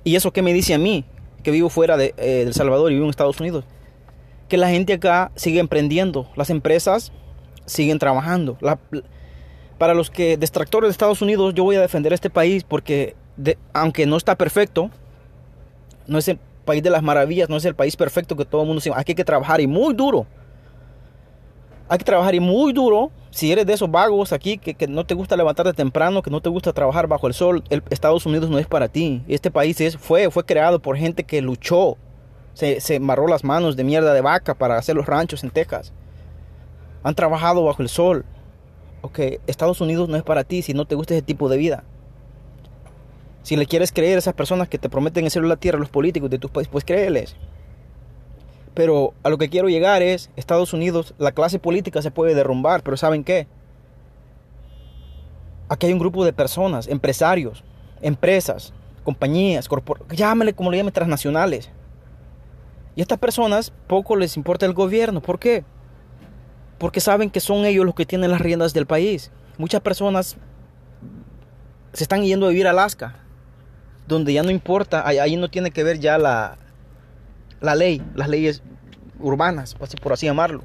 ¿Y 0.02 0.16
eso 0.16 0.32
qué 0.32 0.42
me 0.42 0.52
dice 0.52 0.74
a 0.74 0.78
mí, 0.78 1.04
que 1.42 1.50
vivo 1.50 1.68
fuera 1.68 1.96
de 1.96 2.14
eh, 2.18 2.44
El 2.46 2.54
Salvador 2.54 2.90
y 2.90 2.94
vivo 2.94 3.06
en 3.06 3.10
Estados 3.10 3.40
Unidos? 3.40 3.64
Que 4.48 4.58
la 4.58 4.68
gente 4.68 4.94
acá 4.94 5.32
sigue 5.34 5.60
emprendiendo. 5.60 6.28
Las 6.36 6.50
empresas 6.50 7.12
siguen 7.66 7.98
trabajando. 7.98 8.58
Para 9.78 9.94
los 9.94 10.10
que 10.10 10.36
detractores 10.36 10.88
de 10.88 10.92
Estados 10.92 11.22
Unidos, 11.22 11.54
yo 11.54 11.64
voy 11.64 11.76
a 11.76 11.80
defender 11.80 12.12
este 12.12 12.30
país 12.30 12.64
porque, 12.64 13.16
aunque 13.72 14.06
no 14.06 14.16
está 14.16 14.36
perfecto, 14.36 14.90
no 16.06 16.18
es 16.18 16.28
el 16.28 16.38
país 16.64 16.82
de 16.82 16.90
las 16.90 17.02
maravillas, 17.02 17.48
no 17.48 17.56
es 17.56 17.64
el 17.64 17.74
país 17.74 17.96
perfecto 17.96 18.36
que 18.36 18.44
todo 18.44 18.62
el 18.62 18.66
mundo 18.66 18.80
dice. 18.80 18.92
Aquí 18.94 19.12
hay 19.12 19.16
que 19.16 19.24
trabajar 19.24 19.60
y 19.60 19.66
muy 19.66 19.94
duro 19.94 20.26
hay 21.88 21.98
que 21.98 22.04
trabajar 22.04 22.34
y 22.34 22.40
muy 22.40 22.72
duro. 22.72 23.10
Si 23.30 23.50
eres 23.50 23.66
de 23.66 23.72
esos 23.72 23.90
vagos 23.90 24.32
aquí 24.32 24.58
que, 24.58 24.86
no 24.86 25.04
te 25.04 25.14
gusta 25.14 25.36
levantarte 25.36 25.72
temprano, 25.72 26.22
que 26.22 26.30
no 26.30 26.40
te 26.40 26.48
gusta 26.48 26.72
trabajar 26.72 27.08
bajo 27.08 27.26
el 27.26 27.34
sol, 27.34 27.64
Estados 27.90 28.26
Unidos 28.26 28.48
no 28.48 28.58
es 28.58 28.66
para 28.66 28.88
ti. 28.88 29.22
Este 29.28 29.50
país 29.50 29.80
es, 29.80 29.96
fue, 29.96 30.30
fue 30.30 30.44
creado 30.44 30.80
por 30.80 30.96
gente 30.96 31.24
que 31.24 31.42
luchó, 31.42 31.96
se, 32.54 32.80
se 32.80 33.00
marró 33.00 33.26
las 33.26 33.42
manos 33.42 33.76
de 33.76 33.84
mierda 33.84 34.14
de 34.14 34.20
vaca 34.20 34.54
para 34.54 34.76
hacer 34.76 34.94
los 34.94 35.06
ranchos 35.06 35.42
en 35.42 35.50
Texas. 35.50 35.92
Han 37.02 37.14
trabajado 37.14 37.64
bajo 37.64 37.82
el 37.82 37.88
sol. 37.88 38.24
Ok, 39.04 39.18
Estados 39.46 39.82
Unidos 39.82 40.08
no 40.08 40.16
es 40.16 40.22
para 40.22 40.44
ti 40.44 40.62
si 40.62 40.72
no 40.72 40.86
te 40.86 40.94
gusta 40.94 41.12
ese 41.12 41.20
tipo 41.20 41.50
de 41.50 41.58
vida. 41.58 41.84
Si 43.42 43.54
le 43.54 43.66
quieres 43.66 43.92
creer 43.92 44.16
a 44.16 44.18
esas 44.20 44.32
personas 44.32 44.66
que 44.66 44.78
te 44.78 44.88
prometen 44.88 45.26
hacer 45.26 45.44
la 45.44 45.56
tierra, 45.56 45.78
los 45.78 45.90
políticos 45.90 46.30
de 46.30 46.38
tu 46.38 46.48
país, 46.48 46.68
pues 46.68 46.86
créeles. 46.86 47.36
Pero 48.72 49.12
a 49.22 49.28
lo 49.28 49.36
que 49.36 49.50
quiero 49.50 49.68
llegar 49.68 50.00
es, 50.00 50.30
Estados 50.36 50.72
Unidos, 50.72 51.12
la 51.18 51.32
clase 51.32 51.58
política 51.58 52.00
se 52.00 52.10
puede 52.10 52.34
derrumbar, 52.34 52.82
pero 52.82 52.96
¿saben 52.96 53.24
qué? 53.24 53.46
Aquí 55.68 55.84
hay 55.84 55.92
un 55.92 55.98
grupo 55.98 56.24
de 56.24 56.32
personas, 56.32 56.88
empresarios, 56.88 57.62
empresas, 58.00 58.72
compañías, 59.02 59.68
llámale 60.12 60.54
como 60.54 60.70
le 60.70 60.78
llamen, 60.78 60.94
transnacionales. 60.94 61.68
Y 62.96 63.00
a 63.00 63.02
estas 63.02 63.18
personas 63.18 63.70
poco 63.86 64.16
les 64.16 64.38
importa 64.38 64.64
el 64.64 64.72
gobierno. 64.72 65.20
¿Por 65.20 65.38
qué? 65.38 65.62
Porque 66.84 67.00
saben 67.00 67.30
que 67.30 67.40
son 67.40 67.64
ellos 67.64 67.86
los 67.86 67.94
que 67.94 68.04
tienen 68.04 68.30
las 68.30 68.42
riendas 68.42 68.74
del 68.74 68.84
país. 68.84 69.30
Muchas 69.56 69.80
personas 69.80 70.36
se 71.94 72.04
están 72.04 72.22
yendo 72.24 72.44
a 72.44 72.50
vivir 72.50 72.66
a 72.66 72.72
Alaska, 72.72 73.16
donde 74.06 74.34
ya 74.34 74.42
no 74.42 74.50
importa, 74.50 75.08
ahí 75.08 75.34
no 75.36 75.48
tiene 75.48 75.70
que 75.70 75.82
ver 75.82 75.98
ya 75.98 76.18
la, 76.18 76.58
la 77.62 77.74
ley, 77.74 78.02
las 78.14 78.28
leyes 78.28 78.62
urbanas, 79.18 79.74
por 80.02 80.12
así 80.12 80.26
llamarlo. 80.26 80.62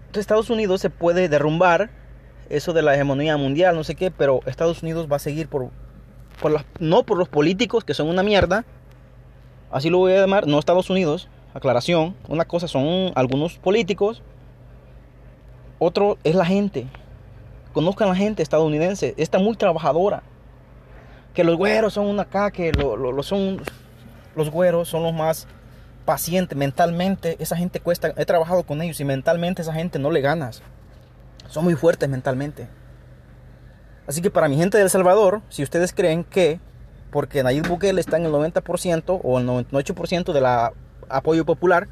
Entonces 0.00 0.22
Estados 0.22 0.50
Unidos 0.50 0.80
se 0.80 0.90
puede 0.90 1.28
derrumbar, 1.28 1.90
eso 2.48 2.72
de 2.72 2.82
la 2.82 2.96
hegemonía 2.96 3.36
mundial, 3.36 3.76
no 3.76 3.84
sé 3.84 3.94
qué, 3.94 4.10
pero 4.10 4.40
Estados 4.46 4.82
Unidos 4.82 5.06
va 5.08 5.14
a 5.14 5.20
seguir 5.20 5.46
por, 5.46 5.70
por 6.40 6.60
no 6.80 7.04
por 7.04 7.18
los 7.18 7.28
políticos, 7.28 7.84
que 7.84 7.94
son 7.94 8.08
una 8.08 8.24
mierda, 8.24 8.64
así 9.70 9.90
lo 9.90 9.98
voy 9.98 10.14
a 10.14 10.22
llamar, 10.22 10.48
no 10.48 10.58
Estados 10.58 10.90
Unidos, 10.90 11.28
aclaración, 11.54 12.16
una 12.26 12.46
cosa 12.46 12.66
son 12.66 13.12
algunos 13.14 13.60
políticos, 13.60 14.24
otro 15.82 16.18
es 16.24 16.34
la 16.34 16.44
gente, 16.44 16.86
conozcan 17.72 18.08
la 18.08 18.14
gente 18.14 18.42
estadounidense, 18.42 19.14
está 19.16 19.38
muy 19.38 19.56
trabajadora, 19.56 20.22
que 21.34 21.44
los 21.44 21.56
güeros 21.56 21.94
son 21.94 22.06
una 22.06 22.22
acá, 22.22 22.50
que 22.50 22.72
lo 22.72 23.22
son 23.22 23.60
los 24.34 24.50
güeros 24.50 24.88
son 24.88 25.02
los 25.02 25.12
más 25.12 25.46
pacientes 26.04 26.56
mentalmente. 26.56 27.36
Esa 27.38 27.56
gente 27.56 27.80
cuesta, 27.80 28.12
he 28.16 28.24
trabajado 28.24 28.64
con 28.64 28.82
ellos 28.82 29.00
y 29.00 29.04
mentalmente 29.04 29.62
esa 29.62 29.72
gente 29.72 29.98
no 29.98 30.10
le 30.10 30.20
ganas. 30.20 30.62
Son 31.48 31.64
muy 31.64 31.74
fuertes 31.74 32.08
mentalmente. 32.08 32.68
Así 34.06 34.20
que 34.20 34.30
para 34.30 34.48
mi 34.48 34.56
gente 34.56 34.78
de 34.78 34.84
El 34.84 34.90
Salvador, 34.90 35.42
si 35.48 35.62
ustedes 35.62 35.92
creen 35.92 36.24
que 36.24 36.60
porque 37.10 37.42
Nayib 37.42 37.68
Bukele 37.68 38.00
está 38.00 38.16
en 38.16 38.24
el 38.24 38.32
90% 38.32 39.20
o 39.22 39.38
el 39.38 39.46
98% 39.46 40.32
del 40.32 40.46
apoyo 41.08 41.44
popular 41.44 41.88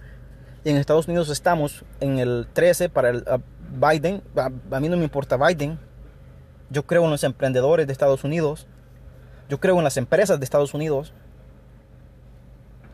y 0.65 0.71
en 0.71 0.77
Estados 0.77 1.09
Unidos 1.09 1.29
estamos 1.29 1.85
en 2.01 2.19
el 2.19 2.47
13 2.53 2.89
para 2.89 3.11
el 3.11 3.25
Biden, 3.71 4.23
a 4.37 4.81
mí 4.81 4.89
no 4.89 4.97
me 4.97 5.05
importa 5.05 5.37
Biden. 5.37 5.79
Yo 6.71 6.87
creo 6.87 7.05
en 7.05 7.11
los 7.11 7.25
emprendedores 7.25 7.87
de 7.87 7.93
Estados 7.93 8.25
Unidos. 8.25 8.67
Yo 9.49 9.59
creo 9.59 9.79
en 9.79 9.85
las 9.85 9.97
empresas 9.97 10.39
de 10.39 10.45
Estados 10.45 10.75
Unidos. 10.75 11.13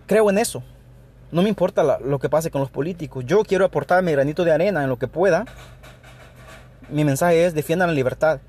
Creo 0.07 0.31
en 0.31 0.39
eso. 0.39 0.63
No 1.33 1.43
me 1.43 1.49
importa 1.49 1.99
lo 1.99 2.19
que 2.19 2.29
pase 2.29 2.51
con 2.51 2.61
los 2.61 2.71
políticos. 2.71 3.25
Yo 3.27 3.43
quiero 3.43 3.65
aportar 3.65 4.03
mi 4.03 4.13
granito 4.13 4.45
de 4.45 4.53
arena 4.53 4.83
en 4.83 4.89
lo 4.89 4.99
que 4.99 5.09
pueda. 5.09 5.45
Mi 6.89 7.05
mensaje 7.05 7.45
es 7.45 7.55
defiendan 7.55 7.89
la 7.89 7.95
libertad. 7.95 8.41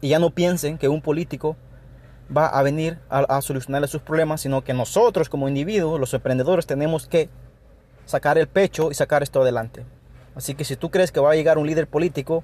Y 0.00 0.10
ya 0.10 0.18
no 0.18 0.30
piensen 0.30 0.78
que 0.78 0.88
un 0.88 1.00
político 1.00 1.56
va 2.34 2.46
a 2.46 2.62
venir 2.62 2.98
a, 3.08 3.20
a 3.20 3.42
solucionarle 3.42 3.88
sus 3.88 4.02
problemas, 4.02 4.42
sino 4.42 4.62
que 4.62 4.74
nosotros 4.74 5.28
como 5.28 5.48
individuos, 5.48 5.98
los 5.98 6.12
emprendedores, 6.12 6.66
tenemos 6.66 7.06
que 7.06 7.30
sacar 8.04 8.38
el 8.38 8.46
pecho 8.46 8.90
y 8.90 8.94
sacar 8.94 9.22
esto 9.22 9.42
adelante. 9.42 9.84
Así 10.38 10.54
que 10.54 10.64
si 10.64 10.76
tú 10.76 10.90
crees 10.90 11.12
que 11.12 11.20
va 11.20 11.32
a 11.32 11.34
llegar 11.34 11.58
un 11.58 11.66
líder 11.66 11.86
político 11.86 12.42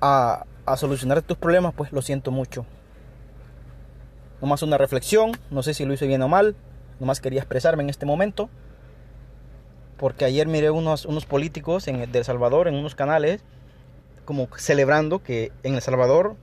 a, 0.00 0.46
a 0.66 0.76
solucionar 0.76 1.22
tus 1.22 1.38
problemas, 1.38 1.72
pues 1.76 1.92
lo 1.92 2.02
siento 2.02 2.32
mucho. 2.32 2.66
Nomás 4.40 4.64
una 4.64 4.76
reflexión, 4.76 5.32
no 5.52 5.62
sé 5.62 5.74
si 5.74 5.84
lo 5.84 5.92
hice 5.92 6.08
bien 6.08 6.22
o 6.22 6.28
mal, 6.28 6.56
Nomás 7.00 7.20
quería 7.20 7.40
expresarme 7.40 7.82
en 7.82 7.90
este 7.90 8.06
momento. 8.06 8.50
Porque 9.96 10.26
ayer 10.26 10.46
miré 10.46 10.70
unos, 10.70 11.06
unos 11.06 11.26
políticos 11.26 11.88
en, 11.88 11.96
El 11.96 12.24
Salvador 12.24 12.68
en 12.68 12.74
unos 12.74 12.94
canales 12.94 13.42
como 14.24 14.48
celebrando 14.56 15.22
que 15.22 15.50
en 15.64 15.74
El 15.74 15.80
Salvador 15.80 16.36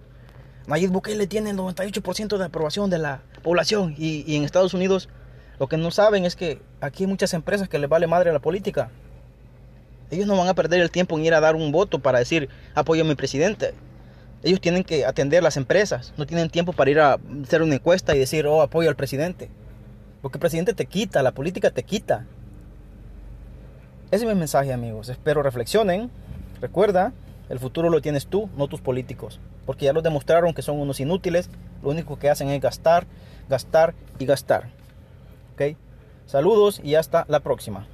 Nayib 0.66 0.92
Bukele 0.92 1.26
tiene 1.26 1.52
el 1.52 1.58
98% 1.58 2.38
de 2.38 2.46
aprobación 2.46 2.90
de 2.90 2.98
la 2.98 3.22
población 3.44 3.96
y, 3.98 4.30
y, 4.30 4.36
en 4.36 4.44
Estados 4.44 4.74
Unidos 4.74 5.08
lo 5.58 5.68
que 5.68 5.78
no 5.78 5.90
saben 5.92 6.26
es 6.26 6.36
que 6.36 6.62
aquí 6.82 7.04
hay 7.04 7.08
muchas 7.08 7.34
empresas 7.34 7.70
que 7.70 7.80
les 7.80 7.90
vale 7.90 8.06
madre 8.06 8.34
la 8.34 8.40
política. 8.40 8.90
Ellos 10.10 10.28
no 10.28 10.38
van 10.38 10.48
a 10.48 10.54
perder 10.54 10.80
el 10.82 10.91
tiempo 10.91 11.17
en 11.17 11.26
ir 11.26 11.34
a 11.34 11.41
dar 11.41 11.56
un 11.56 11.72
voto 11.72 12.00
para 12.00 12.20
decir 12.20 12.50
apoyo 12.76 13.04
a 13.04 13.08
mi 13.08 13.15
presidente. 13.15 13.74
Ellos 14.43 14.62
tienen 14.62 14.84
que 14.84 15.06
atender 15.06 15.43
las 15.43 15.58
empresas, 15.58 16.13
no 16.17 16.26
tienen 16.26 16.50
tiempo 16.50 16.72
para 16.72 16.91
ir 16.91 17.00
a 17.00 17.17
hacer 17.43 17.62
una 17.62 17.76
encuesta 17.76 18.15
y 18.15 18.20
decir, 18.20 18.46
oh, 18.46 18.62
apoyo 18.62 18.89
al 18.89 18.96
presidente. 18.96 19.50
Porque 20.22 20.38
el 20.38 20.41
presidente 20.41 20.74
te 20.74 20.86
quita, 20.86 21.24
la 21.24 21.32
política 21.32 21.72
te 21.72 21.84
quita. 21.84 22.26
Ese 24.10 24.24
es 24.24 24.30
mi 24.30 24.36
mensaje, 24.36 24.72
amigos. 24.72 25.10
Espero 25.10 25.43
reflexionen. 25.43 26.10
Recuerda, 26.62 27.13
el 27.50 27.60
futuro 27.60 27.89
lo 27.89 28.02
tienes 28.02 28.28
tú, 28.28 28.50
no 28.56 28.67
tus 28.67 28.80
políticos. 28.80 29.39
Porque 29.65 29.86
ya 29.86 29.93
lo 29.93 30.02
demostraron 30.02 30.54
que 30.54 30.62
son 30.62 30.80
unos 30.80 31.00
inútiles. 31.00 31.50
Lo 31.84 31.89
único 31.89 32.17
que 32.17 32.30
hacen 32.30 32.50
es 32.50 32.62
gastar, 32.62 33.06
gastar 33.50 33.96
y 34.20 34.26
gastar. 34.26 34.70
¿Ok? 35.54 35.76
Saludos 36.26 36.80
y 36.84 36.96
hasta 36.96 37.26
la 37.28 37.41
próxima. 37.41 37.88